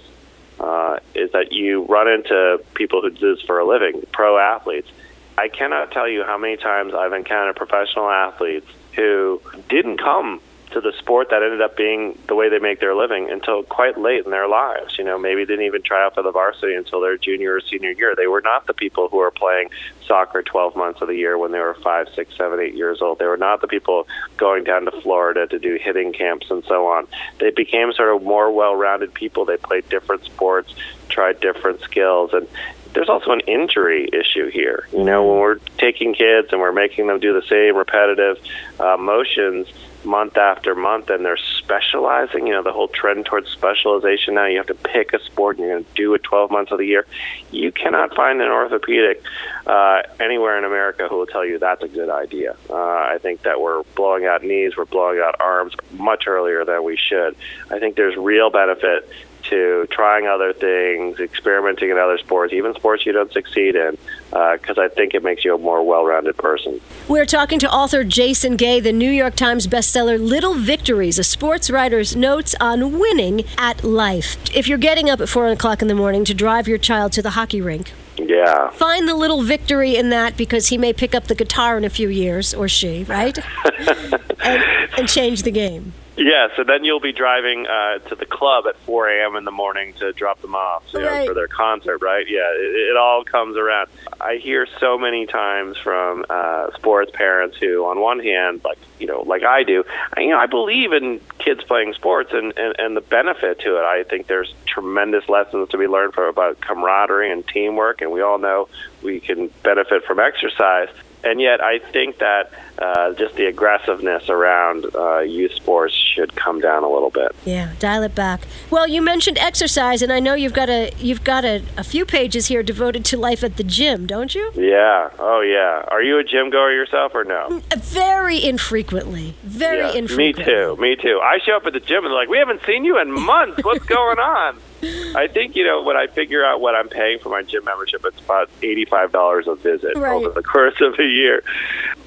uh, 0.59 0.99
is 1.15 1.31
that 1.31 1.51
you 1.51 1.85
run 1.85 2.07
into 2.07 2.61
people 2.75 3.01
who 3.01 3.09
do 3.09 3.35
this 3.35 3.43
for 3.43 3.57
a 3.57 3.65
living, 3.65 4.05
pro 4.11 4.37
athletes. 4.37 4.89
I 5.35 5.47
cannot 5.47 5.91
tell 5.91 6.07
you 6.07 6.23
how 6.23 6.37
many 6.37 6.57
times 6.57 6.93
I've 6.93 7.13
encountered 7.13 7.55
professional 7.55 8.07
athletes 8.07 8.67
who 8.95 9.41
didn't 9.69 9.97
come 9.97 10.41
to 10.71 10.81
the 10.81 10.93
sport 10.99 11.29
that 11.31 11.41
ended 11.41 11.61
up 11.61 11.75
being 11.75 12.17
the 12.27 12.35
way 12.35 12.49
they 12.49 12.59
make 12.59 12.79
their 12.79 12.95
living 12.95 13.29
until 13.29 13.63
quite 13.63 13.97
late 13.97 14.23
in 14.25 14.31
their 14.31 14.47
lives. 14.47 14.97
You 14.97 15.03
know, 15.03 15.17
maybe 15.17 15.45
didn't 15.45 15.65
even 15.65 15.81
try 15.81 16.05
out 16.05 16.13
for 16.15 16.23
the 16.23 16.31
varsity 16.31 16.75
until 16.75 17.01
their 17.01 17.17
junior 17.17 17.55
or 17.55 17.61
senior 17.61 17.91
year. 17.91 18.13
They 18.15 18.27
were 18.27 18.41
not 18.41 18.67
the 18.67 18.73
people 18.73 19.07
who 19.09 19.17
were 19.17 19.31
playing 19.31 19.69
soccer 20.05 20.41
12 20.41 20.75
months 20.75 21.01
of 21.01 21.07
the 21.07 21.15
year 21.15 21.37
when 21.37 21.51
they 21.51 21.59
were 21.59 21.75
five, 21.75 22.07
six, 22.15 22.35
seven, 22.37 22.59
eight 22.59 22.75
years 22.75 23.01
old. 23.01 23.19
They 23.19 23.25
were 23.25 23.37
not 23.37 23.61
the 23.61 23.67
people 23.67 24.07
going 24.37 24.63
down 24.63 24.85
to 24.85 24.91
Florida 25.01 25.47
to 25.47 25.59
do 25.59 25.77
hitting 25.81 26.13
camps 26.13 26.51
and 26.51 26.63
so 26.65 26.87
on. 26.87 27.07
They 27.39 27.51
became 27.51 27.91
sort 27.93 28.15
of 28.15 28.23
more 28.23 28.51
well-rounded 28.51 29.13
people. 29.13 29.45
They 29.45 29.57
played 29.57 29.89
different 29.89 30.23
sports, 30.25 30.73
tried 31.09 31.39
different 31.39 31.81
skills, 31.81 32.31
and 32.33 32.47
there's 32.93 33.09
also 33.09 33.31
an 33.31 33.41
injury 33.41 34.09
issue 34.11 34.49
here. 34.49 34.87
You 34.91 35.03
know, 35.03 35.25
when 35.25 35.39
we're 35.39 35.59
taking 35.77 36.13
kids 36.13 36.49
and 36.51 36.59
we're 36.59 36.71
making 36.71 37.07
them 37.07 37.19
do 37.19 37.33
the 37.33 37.45
same 37.47 37.75
repetitive 37.75 38.37
uh, 38.79 38.97
motions 38.97 39.67
month 40.05 40.37
after 40.37 40.75
month 40.75 41.09
and 41.09 41.25
they're 41.25 41.37
specializing, 41.37 42.47
you 42.47 42.53
know, 42.53 42.63
the 42.63 42.71
whole 42.71 42.87
trend 42.87 43.25
towards 43.25 43.49
specialization 43.49 44.35
now, 44.35 44.45
you 44.45 44.57
have 44.57 44.67
to 44.67 44.73
pick 44.73 45.13
a 45.13 45.19
sport 45.23 45.57
and 45.57 45.65
you're 45.65 45.75
going 45.75 45.83
to 45.85 45.93
do 45.93 46.13
it 46.13 46.23
12 46.23 46.51
months 46.51 46.71
of 46.71 46.77
the 46.77 46.85
year. 46.85 47.05
You 47.51 47.71
cannot 47.71 48.15
find 48.15 48.41
an 48.41 48.49
orthopedic 48.49 49.21
uh, 49.67 50.03
anywhere 50.19 50.57
in 50.57 50.63
America 50.63 51.07
who 51.09 51.17
will 51.17 51.25
tell 51.25 51.45
you 51.45 51.59
that's 51.59 51.83
a 51.83 51.87
good 51.87 52.09
idea. 52.09 52.55
Uh, 52.69 52.75
I 52.75 53.17
think 53.21 53.43
that 53.43 53.61
we're 53.61 53.83
blowing 53.95 54.25
out 54.25 54.43
knees, 54.43 54.77
we're 54.77 54.85
blowing 54.85 55.19
out 55.19 55.35
arms 55.39 55.73
much 55.91 56.27
earlier 56.27 56.63
than 56.65 56.83
we 56.83 56.97
should. 56.97 57.35
I 57.69 57.79
think 57.79 57.95
there's 57.95 58.15
real 58.15 58.49
benefit 58.49 59.09
to 59.43 59.87
trying 59.91 60.27
other 60.27 60.53
things, 60.53 61.19
experimenting 61.19 61.89
in 61.89 61.97
other 61.97 62.17
sports, 62.17 62.53
even 62.53 62.73
sports 62.75 63.05
you 63.05 63.11
don't 63.11 63.31
succeed 63.31 63.75
in, 63.75 63.97
uh, 64.33 64.57
because 64.57 64.77
I 64.77 64.87
think 64.89 65.13
it 65.13 65.23
makes 65.23 65.43
you 65.45 65.55
a 65.55 65.57
more 65.57 65.83
well-rounded 65.83 66.37
person. 66.37 66.79
We're 67.07 67.25
talking 67.25 67.59
to 67.59 67.71
author 67.71 68.03
Jason 68.03 68.55
Gay, 68.55 68.79
the 68.79 68.93
New 68.93 69.09
York 69.11 69.35
Times 69.35 69.67
bestseller 69.67 70.19
Little 70.19 70.53
Victories, 70.55 71.17
a 71.19 71.23
sports 71.23 71.69
writer's 71.69 72.15
notes 72.15 72.55
on 72.59 72.99
winning 72.99 73.45
at 73.57 73.83
life. 73.83 74.37
If 74.55 74.67
you're 74.67 74.77
getting 74.77 75.09
up 75.09 75.19
at 75.21 75.29
4 75.29 75.47
o'clock 75.49 75.81
in 75.81 75.87
the 75.87 75.95
morning 75.95 76.25
to 76.25 76.33
drive 76.33 76.67
your 76.67 76.77
child 76.77 77.11
to 77.13 77.21
the 77.21 77.31
hockey 77.31 77.61
rink, 77.61 77.91
Yeah. 78.17 78.69
find 78.71 79.07
the 79.07 79.15
little 79.15 79.41
victory 79.43 79.95
in 79.95 80.09
that 80.09 80.35
because 80.37 80.67
he 80.67 80.77
may 80.77 80.93
pick 80.93 81.15
up 81.15 81.25
the 81.25 81.35
guitar 81.35 81.77
in 81.77 81.83
a 81.85 81.89
few 81.89 82.09
years, 82.09 82.53
or 82.53 82.67
she, 82.67 83.03
right? 83.05 83.37
and, 84.43 84.63
and 84.97 85.07
change 85.07 85.43
the 85.43 85.51
game. 85.51 85.93
Yeah, 86.19 86.49
so 86.57 86.65
then 86.65 86.83
you'll 86.83 86.99
be 86.99 87.13
driving 87.13 87.65
uh, 87.65 87.99
to 88.09 88.15
the 88.15 88.25
club 88.25 88.65
at 88.67 88.75
4 88.81 89.09
a.m. 89.09 89.35
in 89.37 89.45
the 89.45 89.51
morning 89.51 89.93
to 89.93 90.11
drop 90.11 90.41
them 90.41 90.53
off 90.53 90.83
you 90.93 90.99
know, 90.99 91.05
Right. 91.07 91.27
for 91.27 91.33
their 91.33 91.47
concert, 91.47 92.01
right? 92.01 92.25
Yeah, 92.27 92.51
it, 92.55 92.89
it 92.91 92.97
all 92.97 93.23
comes 93.23 93.55
around. 93.55 93.87
I 94.19 94.35
hear 94.35 94.67
so 94.79 94.97
many 94.97 95.25
times 95.27 95.77
from 95.77 96.25
uh, 96.29 96.71
sports 96.75 97.11
parents 97.13 97.55
who, 97.57 97.85
on 97.85 98.01
one 98.01 98.19
hand, 98.19 98.61
like 98.65 98.77
you 98.99 99.07
know, 99.07 99.21
like 99.21 99.43
I 99.43 99.63
do, 99.63 99.85
I, 100.15 100.19
you 100.21 100.29
know, 100.31 100.37
I 100.37 100.47
believe 100.47 100.91
in 100.91 101.21
kids 101.37 101.63
playing 101.63 101.93
sports 101.93 102.31
and, 102.33 102.51
and 102.57 102.75
and 102.77 102.97
the 102.97 103.01
benefit 103.01 103.59
to 103.59 103.77
it. 103.77 103.83
I 103.85 104.03
think 104.03 104.27
there's 104.27 104.53
tremendous 104.65 105.29
lessons 105.29 105.69
to 105.69 105.77
be 105.77 105.87
learned 105.87 106.13
from 106.15 106.25
about 106.25 106.59
camaraderie 106.59 107.31
and 107.31 107.47
teamwork, 107.47 108.01
and 108.01 108.11
we 108.11 108.21
all 108.21 108.39
know 108.39 108.67
we 109.01 109.21
can 109.21 109.49
benefit 109.63 110.03
from 110.03 110.19
exercise. 110.19 110.89
And 111.23 111.41
yet, 111.41 111.61
I 111.61 111.79
think 111.79 112.19
that 112.19 112.51
uh, 112.77 113.13
just 113.13 113.35
the 113.35 113.45
aggressiveness 113.45 114.29
around 114.29 114.85
uh, 114.95 115.19
youth 115.19 115.53
sports 115.53 115.93
should 115.93 116.35
come 116.35 116.61
down 116.61 116.83
a 116.83 116.89
little 116.89 117.09
bit. 117.09 117.35
Yeah, 117.45 117.73
dial 117.79 118.03
it 118.03 118.15
back. 118.15 118.41
Well, 118.69 118.87
you 118.87 119.01
mentioned 119.01 119.37
exercise, 119.37 120.01
and 120.01 120.13
I 120.13 120.19
know 120.19 120.33
you've 120.33 120.53
got 120.53 120.69
a 120.69 120.91
you've 120.97 121.23
got 121.23 121.43
a, 121.43 121.61
a 121.77 121.83
few 121.83 122.05
pages 122.05 122.47
here 122.47 122.63
devoted 122.63 123.03
to 123.05 123.17
life 123.17 123.43
at 123.43 123.57
the 123.57 123.63
gym, 123.63 124.07
don't 124.07 124.33
you? 124.33 124.51
Yeah. 124.55 125.09
Oh, 125.19 125.41
yeah. 125.41 125.83
Are 125.89 126.01
you 126.01 126.19
a 126.19 126.23
gym 126.23 126.49
goer 126.49 126.71
yourself 126.71 127.13
or 127.13 127.23
no? 127.25 127.61
Uh, 127.71 127.75
Very 127.77 128.43
infrequently. 128.43 129.35
Very 129.43 129.79
Yeah, 129.79 130.15
Me 130.15 130.33
too. 130.33 130.77
Me 130.79 130.95
too. 130.95 131.19
I 131.21 131.39
show 131.45 131.57
up 131.57 131.65
at 131.65 131.73
the 131.73 131.79
gym 131.79 132.05
and 132.05 132.07
they're 132.07 132.13
like, 132.13 132.29
"We 132.29 132.37
haven't 132.37 132.61
seen 132.65 132.85
you 132.85 132.99
in 132.99 133.11
months. 133.11 133.63
What's 133.63 133.85
going 133.85 134.19
on?" 134.19 134.57
I 134.81 135.27
think 135.27 135.55
you 135.55 135.63
know 135.65 135.81
when 135.83 135.97
I 135.97 136.07
figure 136.07 136.45
out 136.45 136.61
what 136.61 136.75
I'm 136.75 136.87
paying 136.89 137.19
for 137.19 137.29
my 137.29 137.41
gym 137.41 137.65
membership, 137.65 138.05
it's 138.05 138.19
about 138.19 138.49
eighty-five 138.63 139.11
dollars 139.11 139.47
a 139.47 139.55
visit 139.55 139.97
Right. 139.97 140.11
over 140.13 140.29
the 140.29 140.43
course 140.53 140.79
of 140.81 140.97
a 140.99 141.03
year. 141.03 141.43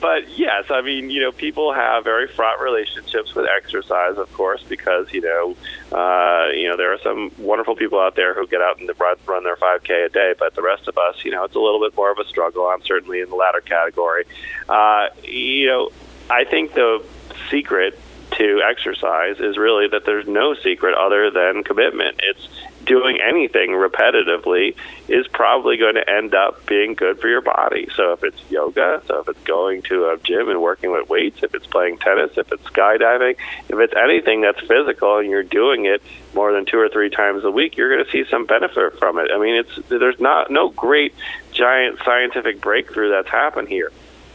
But 0.00 0.28
yes, 0.38 0.64
I 0.70 0.80
mean 0.80 1.10
you 1.10 1.20
know 1.20 1.32
people 1.32 1.72
have 1.72 2.04
very 2.04 2.28
fraught 2.28 2.60
relationships 2.60 3.34
with 3.34 3.46
exercise, 3.46 4.16
of 4.16 4.32
course, 4.32 4.62
because 4.62 5.12
you 5.12 5.20
know 5.20 5.56
uh, 5.96 6.48
you 6.54 6.68
know 6.68 6.76
there 6.76 6.92
are 6.92 6.98
some 6.98 7.30
wonderful 7.38 7.76
people 7.76 8.00
out 8.00 8.16
there 8.16 8.34
who 8.34 8.46
get 8.46 8.60
out 8.62 8.78
and 8.80 8.90
run, 8.98 9.16
run 9.26 9.44
their 9.44 9.56
5K 9.56 10.06
a 10.06 10.08
day, 10.08 10.34
but 10.38 10.54
the 10.54 10.62
rest 10.62 10.88
of 10.88 10.96
us, 10.96 11.24
you 11.24 11.30
know, 11.30 11.44
it's 11.44 11.54
a 11.54 11.60
little 11.60 11.80
bit 11.80 11.94
more 11.96 12.10
of 12.10 12.18
a 12.18 12.24
struggle. 12.24 12.66
I'm 12.66 12.82
certainly 12.82 13.20
in 13.20 13.28
the 13.28 13.36
latter 13.36 13.60
category. 13.60 14.24
Uh, 14.68 15.08
you 15.24 15.66
know, 15.66 15.90
I 16.30 16.44
think 16.44 16.74
the 16.74 17.04
secret 17.50 17.98
to 18.32 18.62
exercise 18.66 19.38
is 19.40 19.58
really 19.58 19.88
that 19.88 20.06
there's 20.06 20.26
no 20.26 20.54
secret 20.54 20.94
other 20.94 21.30
than 21.30 21.62
commitment. 21.64 22.18
It's 22.22 22.48
doing 22.84 23.18
anything 23.20 23.70
repetitively 23.70 24.74
is 25.08 25.26
probably 25.28 25.76
going 25.76 25.94
to 25.94 26.10
end 26.10 26.34
up 26.34 26.64
being 26.66 26.94
good 26.94 27.20
for 27.20 27.28
your 27.28 27.40
body. 27.40 27.88
So 27.94 28.12
if 28.12 28.24
it's 28.24 28.38
yoga, 28.50 29.02
so 29.06 29.20
if 29.20 29.28
it's 29.28 29.42
going 29.44 29.82
to 29.82 30.08
a 30.10 30.18
gym 30.18 30.48
and 30.48 30.60
working 30.60 30.90
with 30.90 31.08
weights, 31.08 31.42
if 31.42 31.54
it's 31.54 31.66
playing 31.66 31.98
tennis, 31.98 32.36
if 32.36 32.50
it's 32.52 32.62
skydiving, 32.64 33.36
if 33.68 33.78
it's 33.78 33.94
anything 33.94 34.40
that's 34.40 34.60
physical 34.60 35.18
and 35.18 35.30
you're 35.30 35.42
doing 35.42 35.86
it 35.86 36.02
more 36.34 36.52
than 36.52 36.64
two 36.64 36.78
or 36.78 36.88
three 36.88 37.10
times 37.10 37.44
a 37.44 37.50
week, 37.50 37.76
you're 37.76 37.94
going 37.94 38.04
to 38.04 38.10
see 38.10 38.28
some 38.30 38.46
benefit 38.46 38.98
from 38.98 39.18
it. 39.18 39.30
I 39.32 39.38
mean, 39.38 39.54
it's 39.54 39.88
there's 39.88 40.20
not 40.20 40.50
no 40.50 40.70
great 40.70 41.14
giant 41.52 41.98
scientific 42.04 42.60
breakthrough 42.60 43.10
that's 43.10 43.28
happened 43.28 43.68
here. 43.68 43.92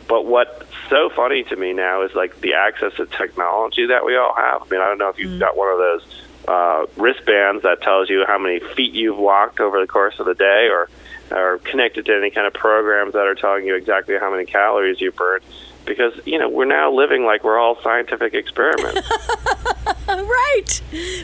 But 0.08 0.26
what's 0.26 0.64
so 0.90 1.10
funny 1.10 1.44
to 1.46 1.56
me 1.56 1.74
now 1.74 2.04
is 2.04 2.14
like 2.16 2.40
the 2.40 2.54
access 2.54 2.94
to 2.96 3.08
technology 3.08 3.88
that 3.88 4.06
we 4.06 4.16
all 4.16 4.34
have. 4.34 4.62
I 4.64 4.66
mean, 4.70 4.80
I 4.80 4.86
don't 4.86 4.98
know 4.98 5.10
if 5.10 5.18
you've 5.18 5.32
mm. 5.32 5.40
got 5.40 5.58
one 5.58 5.70
of 5.70 5.78
those 5.78 6.06
uh, 6.48 6.86
wristbands 6.96 7.64
that 7.64 7.82
tells 7.82 8.10
you 8.10 8.26
how 8.26 8.38
many 8.38 8.60
feet 8.60 8.94
you've 8.94 9.18
walked 9.18 9.60
over 9.60 9.80
the 9.80 9.88
course 9.88 10.20
of 10.20 10.26
the 10.26 10.36
day, 10.36 10.70
or 10.70 10.90
or 11.32 11.58
connected 11.60 12.06
to 12.06 12.16
any 12.16 12.30
kind 12.30 12.48
of 12.48 12.54
programs 12.54 13.14
that 13.14 13.28
are 13.28 13.36
telling 13.36 13.66
you 13.66 13.76
exactly 13.76 14.18
how 14.18 14.32
many 14.32 14.46
calories 14.46 15.02
you 15.02 15.12
burned. 15.12 15.44
Because 15.86 16.14
you 16.26 16.38
know 16.38 16.50
we're 16.50 16.66
now 16.66 16.92
living 16.92 17.26
like 17.26 17.44
we're 17.44 17.60
all 17.60 17.82
scientific 17.82 18.34
experiments. 18.34 19.10
Right. 20.08 20.82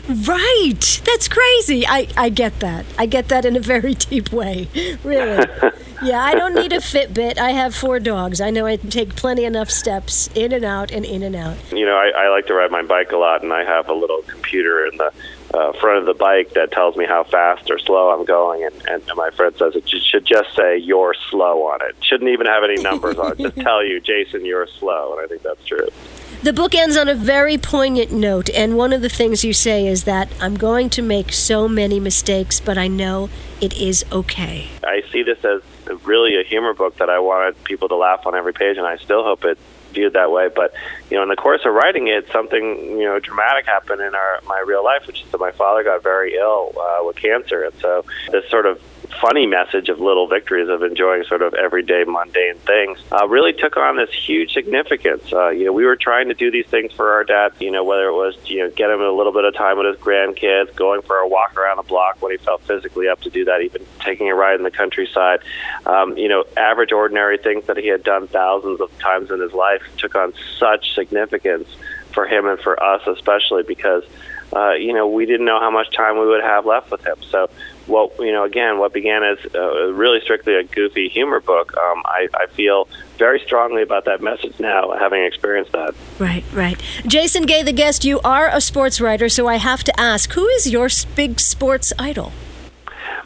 Right. 0.08 1.02
That's 1.04 1.28
crazy. 1.28 1.86
I, 1.86 2.06
I 2.16 2.28
get 2.28 2.60
that. 2.60 2.84
I 2.98 3.06
get 3.06 3.28
that 3.28 3.44
in 3.44 3.56
a 3.56 3.60
very 3.60 3.94
deep 4.10 4.32
way. 4.32 4.68
Really. 5.02 5.46
yeah, 6.04 6.22
I 6.22 6.34
don't 6.34 6.54
need 6.54 6.72
a 6.72 6.78
Fitbit. 6.78 7.38
I 7.38 7.50
have 7.50 7.74
four 7.74 7.98
dogs. 8.00 8.40
I 8.40 8.50
know 8.50 8.66
I 8.66 8.76
take 8.76 9.16
plenty 9.16 9.44
enough 9.44 9.70
steps 9.70 10.28
in 10.34 10.52
and 10.52 10.64
out 10.64 10.90
and 10.90 11.04
in 11.04 11.22
and 11.22 11.34
out. 11.34 11.56
you 11.72 11.86
know, 11.86 11.96
I, 11.96 12.10
I 12.16 12.28
like 12.28 12.46
to 12.46 12.54
ride 12.54 12.70
my 12.70 12.82
bike 12.82 13.12
a 13.12 13.16
lot, 13.16 13.42
and 13.42 13.52
I 13.52 13.64
have 13.64 13.88
a 13.88 13.94
little 13.94 14.22
computer 14.22 14.86
in 14.86 14.96
the 14.96 15.12
uh, 15.54 15.72
front 15.74 15.98
of 15.98 16.06
the 16.06 16.14
bike 16.14 16.52
that 16.54 16.72
tells 16.72 16.96
me 16.96 17.04
how 17.06 17.24
fast 17.24 17.70
or 17.70 17.78
slow 17.78 18.10
I'm 18.10 18.24
going. 18.24 18.64
And, 18.64 18.88
and 18.88 19.16
my 19.16 19.30
friend 19.30 19.54
says 19.56 19.76
it 19.76 19.88
should 19.88 20.24
just 20.24 20.54
say 20.54 20.78
"you're 20.78 21.14
slow" 21.30 21.66
on 21.66 21.80
it. 21.82 21.96
Shouldn't 22.02 22.30
even 22.30 22.46
have 22.46 22.64
any 22.64 22.82
numbers 22.82 23.18
on 23.18 23.32
it. 23.32 23.38
Just 23.38 23.56
tell 23.58 23.84
you, 23.84 24.00
Jason, 24.00 24.44
you're 24.44 24.66
slow. 24.66 25.16
And 25.16 25.24
I 25.24 25.28
think 25.28 25.42
that's 25.42 25.64
true. 25.64 25.88
The 26.42 26.52
book 26.52 26.74
ends 26.74 26.96
on 26.98 27.08
a 27.08 27.14
very 27.14 27.56
poignant 27.56 28.12
note, 28.12 28.50
and 28.50 28.76
one 28.76 28.92
of 28.92 29.00
the 29.00 29.08
things 29.08 29.44
you 29.44 29.54
say 29.54 29.86
is 29.86 30.04
that 30.04 30.28
I'm 30.42 30.56
going 30.56 30.90
to 30.90 31.00
make 31.00 31.32
so 31.32 31.68
many 31.68 31.98
mistakes, 31.98 32.60
but 32.60 32.76
I 32.76 32.86
know 32.86 33.30
it 33.62 33.72
is 33.78 34.04
okay. 34.12 34.68
I 34.86 35.02
see 35.10 35.22
this 35.22 35.42
as 35.42 35.62
really 36.04 36.40
a 36.40 36.44
humor 36.44 36.74
book 36.74 36.96
that 36.98 37.10
I 37.10 37.18
wanted 37.18 37.62
people 37.64 37.88
to 37.88 37.96
laugh 37.96 38.26
on 38.26 38.34
every 38.34 38.52
page, 38.52 38.76
and 38.76 38.86
I 38.86 38.96
still 38.96 39.24
hope 39.24 39.44
it's 39.44 39.60
viewed 39.94 40.12
that 40.14 40.30
way. 40.30 40.48
But 40.54 40.74
you 41.10 41.16
know, 41.16 41.22
in 41.22 41.28
the 41.28 41.36
course 41.36 41.62
of 41.64 41.72
writing 41.74 42.08
it, 42.08 42.26
something 42.32 42.62
you 42.98 43.04
know 43.04 43.18
dramatic 43.20 43.66
happened 43.66 44.00
in 44.00 44.14
our 44.14 44.40
my 44.46 44.62
real 44.66 44.84
life, 44.84 45.06
which 45.06 45.22
is 45.22 45.30
that 45.30 45.40
my 45.40 45.52
father 45.52 45.82
got 45.82 46.02
very 46.02 46.34
ill 46.36 46.74
uh, 46.78 47.04
with 47.04 47.16
cancer, 47.16 47.62
and 47.64 47.74
so 47.80 48.04
this 48.30 48.48
sort 48.50 48.66
of 48.66 48.80
funny 49.20 49.46
message 49.46 49.88
of 49.88 50.00
little 50.00 50.26
victories 50.26 50.68
of 50.68 50.82
enjoying 50.82 51.24
sort 51.24 51.42
of 51.42 51.54
everyday 51.54 52.04
mundane 52.04 52.56
things 52.60 52.98
uh, 53.12 53.26
really 53.28 53.52
took 53.52 53.76
on 53.76 53.96
this 53.96 54.10
huge 54.10 54.52
significance. 54.52 55.32
Uh, 55.32 55.48
you 55.48 55.64
know, 55.64 55.72
we 55.72 55.84
were 55.84 55.96
trying 55.96 56.28
to 56.28 56.34
do 56.34 56.50
these 56.50 56.66
things 56.66 56.92
for 56.92 57.12
our 57.12 57.24
dad. 57.24 57.52
You 57.60 57.70
know, 57.70 57.84
whether 57.84 58.08
it 58.08 58.14
was 58.14 58.36
you 58.46 58.58
know 58.58 58.70
get 58.70 58.90
him 58.90 59.00
a 59.00 59.10
little 59.10 59.32
bit 59.32 59.44
of 59.44 59.54
time 59.54 59.78
with 59.78 59.86
his 59.86 59.96
grandkids, 59.96 60.74
going 60.74 61.02
for 61.02 61.16
a 61.16 61.28
walk 61.28 61.56
around 61.56 61.76
the 61.76 61.82
block 61.82 62.20
when 62.20 62.32
he 62.32 62.38
felt 62.38 62.62
physically 62.62 63.08
up 63.08 63.20
to 63.22 63.30
do 63.30 63.44
that, 63.44 63.60
even 63.62 63.84
taking 64.00 64.28
a 64.28 64.34
ride 64.34 64.56
in 64.56 64.62
the 64.62 64.70
countryside. 64.70 65.40
Um, 65.86 66.16
you 66.16 66.28
know, 66.28 66.44
average, 66.56 66.92
ordinary 66.92 67.38
things 67.38 67.66
that 67.66 67.76
he 67.76 67.88
had 67.88 68.02
done 68.02 68.26
thousands 68.28 68.80
of 68.80 68.96
times 68.98 69.30
in 69.30 69.40
his 69.40 69.52
life 69.52 69.82
took 69.98 70.14
on 70.14 70.32
such 70.58 70.94
significance 70.94 71.68
for 72.12 72.26
him 72.26 72.46
and 72.46 72.60
for 72.60 72.80
us, 72.82 73.06
especially 73.06 73.64
because 73.64 74.04
uh, 74.54 74.72
you 74.72 74.92
know 74.92 75.08
we 75.08 75.26
didn't 75.26 75.46
know 75.46 75.58
how 75.58 75.70
much 75.70 75.94
time 75.94 76.18
we 76.18 76.26
would 76.26 76.42
have 76.42 76.64
left 76.64 76.90
with 76.90 77.04
him. 77.04 77.16
So, 77.30 77.50
what 77.86 78.12
you 78.20 78.32
know, 78.32 78.44
again, 78.44 78.78
what 78.78 78.92
began 78.92 79.22
as 79.24 79.38
uh, 79.54 79.92
really 79.92 80.20
strictly 80.20 80.54
a 80.54 80.62
goofy 80.62 81.08
humor 81.08 81.40
book, 81.40 81.76
um, 81.76 82.02
I, 82.04 82.28
I 82.34 82.46
feel 82.46 82.88
very 83.18 83.40
strongly 83.40 83.82
about 83.82 84.04
that 84.04 84.22
message 84.22 84.58
now, 84.60 84.92
having 84.92 85.24
experienced 85.24 85.72
that. 85.72 85.94
Right, 86.18 86.44
right. 86.52 86.80
Jason 87.06 87.44
Gay, 87.44 87.62
the 87.62 87.72
guest, 87.72 88.04
you 88.04 88.20
are 88.20 88.48
a 88.48 88.60
sports 88.60 89.00
writer, 89.00 89.28
so 89.28 89.46
I 89.46 89.56
have 89.56 89.84
to 89.84 90.00
ask 90.00 90.32
who 90.32 90.46
is 90.48 90.70
your 90.70 90.88
big 91.14 91.40
sports 91.40 91.92
idol? 91.98 92.32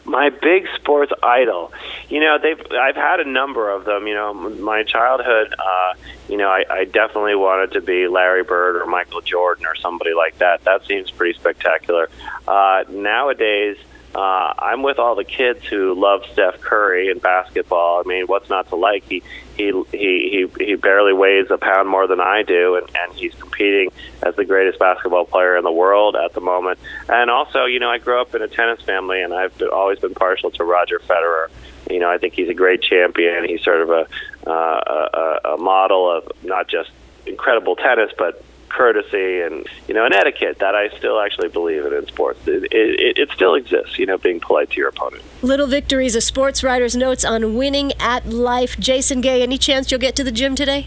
My 0.09 0.31
big 0.31 0.66
sports 0.75 1.12
idol, 1.23 1.73
you 2.09 2.21
know, 2.21 2.38
they've 2.42 2.61
I've 2.73 2.97
had 2.97 3.21
a 3.21 3.29
number 3.29 3.71
of 3.71 3.85
them. 3.85 4.07
You 4.07 4.14
know, 4.14 4.33
my 4.35 4.83
childhood, 4.83 5.55
uh, 5.59 5.94
you 6.29 6.37
know, 6.38 6.49
I, 6.49 6.64
I 6.71 6.85
definitely 6.85 7.35
wanted 7.35 7.73
to 7.73 7.83
be 7.83 8.09
Larry 8.09 8.42
Bird 8.42 8.77
or 8.77 8.87
Michael 8.87 9.21
Jordan 9.21 9.66
or 9.66 9.75
somebody 9.77 10.14
like 10.14 10.38
that. 10.38 10.64
That 10.64 10.87
seems 10.87 11.11
pretty 11.11 11.38
spectacular. 11.38 12.09
Uh, 12.47 12.85
nowadays, 12.88 13.77
uh, 14.14 14.55
I'm 14.59 14.83
with 14.83 14.99
all 14.99 15.14
the 15.14 15.25
kids 15.25 15.64
who 15.66 15.94
love 15.94 16.23
Steph 16.33 16.61
Curry 16.61 17.11
and 17.11 17.21
basketball. 17.21 18.01
I 18.05 18.09
mean, 18.09 18.27
what's 18.27 18.49
not 18.49 18.68
to 18.71 18.77
like? 18.77 19.05
He 19.09 19.23
he 19.57 19.71
he 19.92 20.49
he, 20.59 20.64
he 20.64 20.75
barely 20.77 21.12
weighs 21.12 21.51
a 21.51 21.59
pound 21.59 21.88
more 21.88 22.07
than 22.07 22.21
I 22.21 22.42
do, 22.42 22.77
and, 22.77 22.87
and 22.97 23.12
he's 23.14 23.35
competing 23.35 23.90
as 24.23 24.35
the 24.37 24.44
greatest 24.44 24.79
basketball 24.79 25.25
player 25.27 25.57
in 25.57 25.64
the 25.64 25.73
world 25.73 26.16
at 26.16 26.33
the 26.33 26.40
moment. 26.40 26.79
And 27.09 27.31
also, 27.31 27.64
you 27.66 27.79
know, 27.81 27.90
I 27.90 27.99
grew 27.99 28.21
up 28.21 28.35
in 28.35 28.42
a 28.42 28.49
tennis 28.49 28.81
family, 28.83 29.21
and 29.23 29.33
I've 29.35 29.61
always 29.73 29.99
been 29.99 30.14
partial 30.14 30.51
to 30.53 30.64
Roger 30.64 30.99
Federer. 31.01 31.49
You 31.90 32.01
know, 32.01 32.11
I 32.11 32.18
think 32.18 32.35
he's 32.35 32.49
a 32.49 32.55
great 32.55 32.83
champion. 32.83 33.44
He's 33.44 33.62
sort 33.62 33.81
of 33.83 33.90
a 33.90 34.07
uh, 34.47 35.38
a- 35.44 35.49
a 35.55 35.57
model 35.59 36.11
of 36.11 36.33
not 36.44 36.68
just 36.68 36.90
incredible 37.27 37.77
tennis, 37.77 38.11
but 38.16 38.42
courtesy 38.68 39.40
and 39.40 39.66
you 39.87 39.94
know 39.94 40.04
an 40.04 40.12
etiquette 40.12 40.59
that 40.59 40.74
I 40.74 40.88
still 40.96 41.20
actually 41.20 41.48
believe 41.48 41.85
in 41.85 41.92
in 41.92 42.07
sports. 42.07 42.46
It, 42.46 42.64
it, 42.72 43.18
it 43.18 43.31
still 43.33 43.54
exists. 43.54 43.98
You 43.98 44.07
know, 44.07 44.18
being 44.18 44.40
polite 44.40 44.70
to 44.70 44.76
your 44.76 44.88
opponent. 44.88 45.22
Little 45.42 45.66
Victories, 45.66 46.14
a 46.14 46.20
sports 46.20 46.62
writer's 46.62 46.96
notes 46.96 47.24
on 47.24 47.57
winning 47.57 47.92
at 48.00 48.26
life. 48.26 48.78
Jason 48.78 49.20
Gay, 49.20 49.42
any 49.42 49.59
chance 49.59 49.90
you'll 49.90 50.00
get 50.00 50.16
to 50.16 50.24
the 50.24 50.33
gym 50.33 50.54
today? 50.54 50.87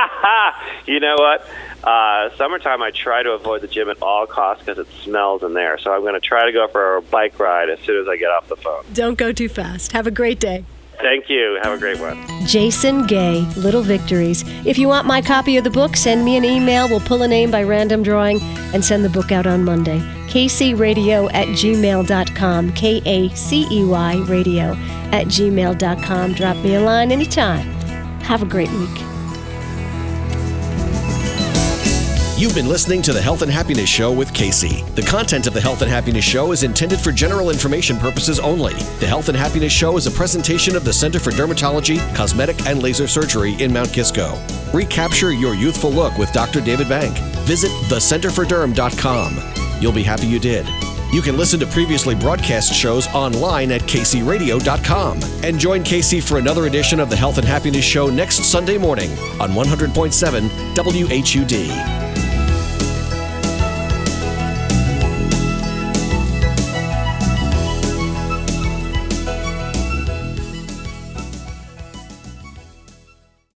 you 0.86 1.00
know 1.00 1.16
what? 1.16 1.46
Uh, 1.82 2.34
summertime, 2.36 2.82
I 2.82 2.90
try 2.90 3.22
to 3.22 3.30
avoid 3.30 3.60
the 3.60 3.68
gym 3.68 3.88
at 3.90 4.00
all 4.02 4.26
costs 4.26 4.64
because 4.64 4.78
it 4.78 4.92
smells 5.02 5.42
in 5.42 5.52
there. 5.52 5.78
So 5.78 5.92
I'm 5.92 6.02
going 6.02 6.14
to 6.14 6.20
try 6.20 6.46
to 6.46 6.52
go 6.52 6.68
for 6.68 6.96
a 6.96 7.02
bike 7.02 7.38
ride 7.38 7.70
as 7.70 7.80
soon 7.80 8.00
as 8.00 8.08
I 8.08 8.16
get 8.16 8.30
off 8.30 8.48
the 8.48 8.56
phone. 8.56 8.84
Don't 8.92 9.18
go 9.18 9.32
too 9.32 9.48
fast. 9.48 9.92
Have 9.92 10.06
a 10.06 10.10
great 10.10 10.38
day. 10.38 10.64
Thank 11.00 11.28
you. 11.28 11.58
Have 11.62 11.72
a 11.72 11.78
great 11.78 11.98
one. 11.98 12.24
Jason 12.46 13.06
Gay, 13.06 13.40
Little 13.56 13.82
Victories. 13.82 14.44
If 14.64 14.78
you 14.78 14.86
want 14.88 15.06
my 15.06 15.20
copy 15.20 15.56
of 15.56 15.64
the 15.64 15.70
book, 15.70 15.96
send 15.96 16.24
me 16.24 16.36
an 16.36 16.44
email. 16.44 16.88
We'll 16.88 17.00
pull 17.00 17.22
a 17.22 17.28
name 17.28 17.50
by 17.50 17.62
random 17.64 18.02
drawing 18.02 18.40
and 18.72 18.84
send 18.84 19.04
the 19.04 19.08
book 19.08 19.32
out 19.32 19.46
on 19.46 19.64
Monday. 19.64 19.98
kaceyradio 20.28 21.32
at 21.34 21.48
gmail.com. 21.48 22.72
K 22.74 23.02
A 23.04 23.28
C 23.34 23.66
E 23.70 23.84
Y 23.84 24.24
radio 24.28 24.72
at 25.12 25.26
gmail.com. 25.26 26.32
Drop 26.34 26.56
me 26.58 26.74
a 26.74 26.80
line 26.80 27.10
anytime. 27.12 27.66
Have 28.22 28.42
a 28.42 28.46
great 28.46 28.70
week. 28.70 29.11
You've 32.34 32.54
been 32.54 32.68
listening 32.68 33.02
to 33.02 33.12
the 33.12 33.20
Health 33.20 33.42
and 33.42 33.52
Happiness 33.52 33.88
Show 33.88 34.10
with 34.10 34.32
Kacey. 34.32 34.92
The 34.94 35.02
content 35.02 35.46
of 35.46 35.52
the 35.52 35.60
Health 35.60 35.82
and 35.82 35.90
Happiness 35.90 36.24
Show 36.24 36.50
is 36.50 36.62
intended 36.62 36.98
for 36.98 37.12
general 37.12 37.50
information 37.50 37.98
purposes 37.98 38.40
only. 38.40 38.72
The 39.00 39.06
Health 39.06 39.28
and 39.28 39.36
Happiness 39.36 39.72
Show 39.72 39.96
is 39.96 40.06
a 40.06 40.10
presentation 40.10 40.74
of 40.74 40.84
the 40.84 40.92
Center 40.92 41.20
for 41.20 41.30
Dermatology, 41.30 41.98
Cosmetic, 42.16 42.66
and 42.66 42.82
Laser 42.82 43.06
Surgery 43.06 43.54
in 43.62 43.72
Mount 43.72 43.92
Kisco. 43.92 44.40
Recapture 44.72 45.32
your 45.32 45.54
youthful 45.54 45.92
look 45.92 46.16
with 46.16 46.32
Dr. 46.32 46.60
David 46.60 46.88
Bank. 46.88 47.16
Visit 47.46 47.70
thecenterforderm.com. 47.88 49.38
You'll 49.80 49.92
be 49.92 50.02
happy 50.02 50.26
you 50.26 50.40
did. 50.40 50.66
You 51.12 51.20
can 51.20 51.36
listen 51.36 51.60
to 51.60 51.66
previously 51.66 52.14
broadcast 52.14 52.72
shows 52.72 53.06
online 53.08 53.70
at 53.70 53.82
kaceyradio.com. 53.82 55.20
And 55.44 55.60
join 55.60 55.84
Kacey 55.84 56.22
for 56.22 56.38
another 56.38 56.66
edition 56.66 56.98
of 56.98 57.10
the 57.10 57.16
Health 57.16 57.36
and 57.36 57.46
Happiness 57.46 57.84
Show 57.84 58.08
next 58.08 58.44
Sunday 58.44 58.78
morning 58.78 59.10
on 59.38 59.50
100.7 59.50 60.48
WHUD. 60.74 62.01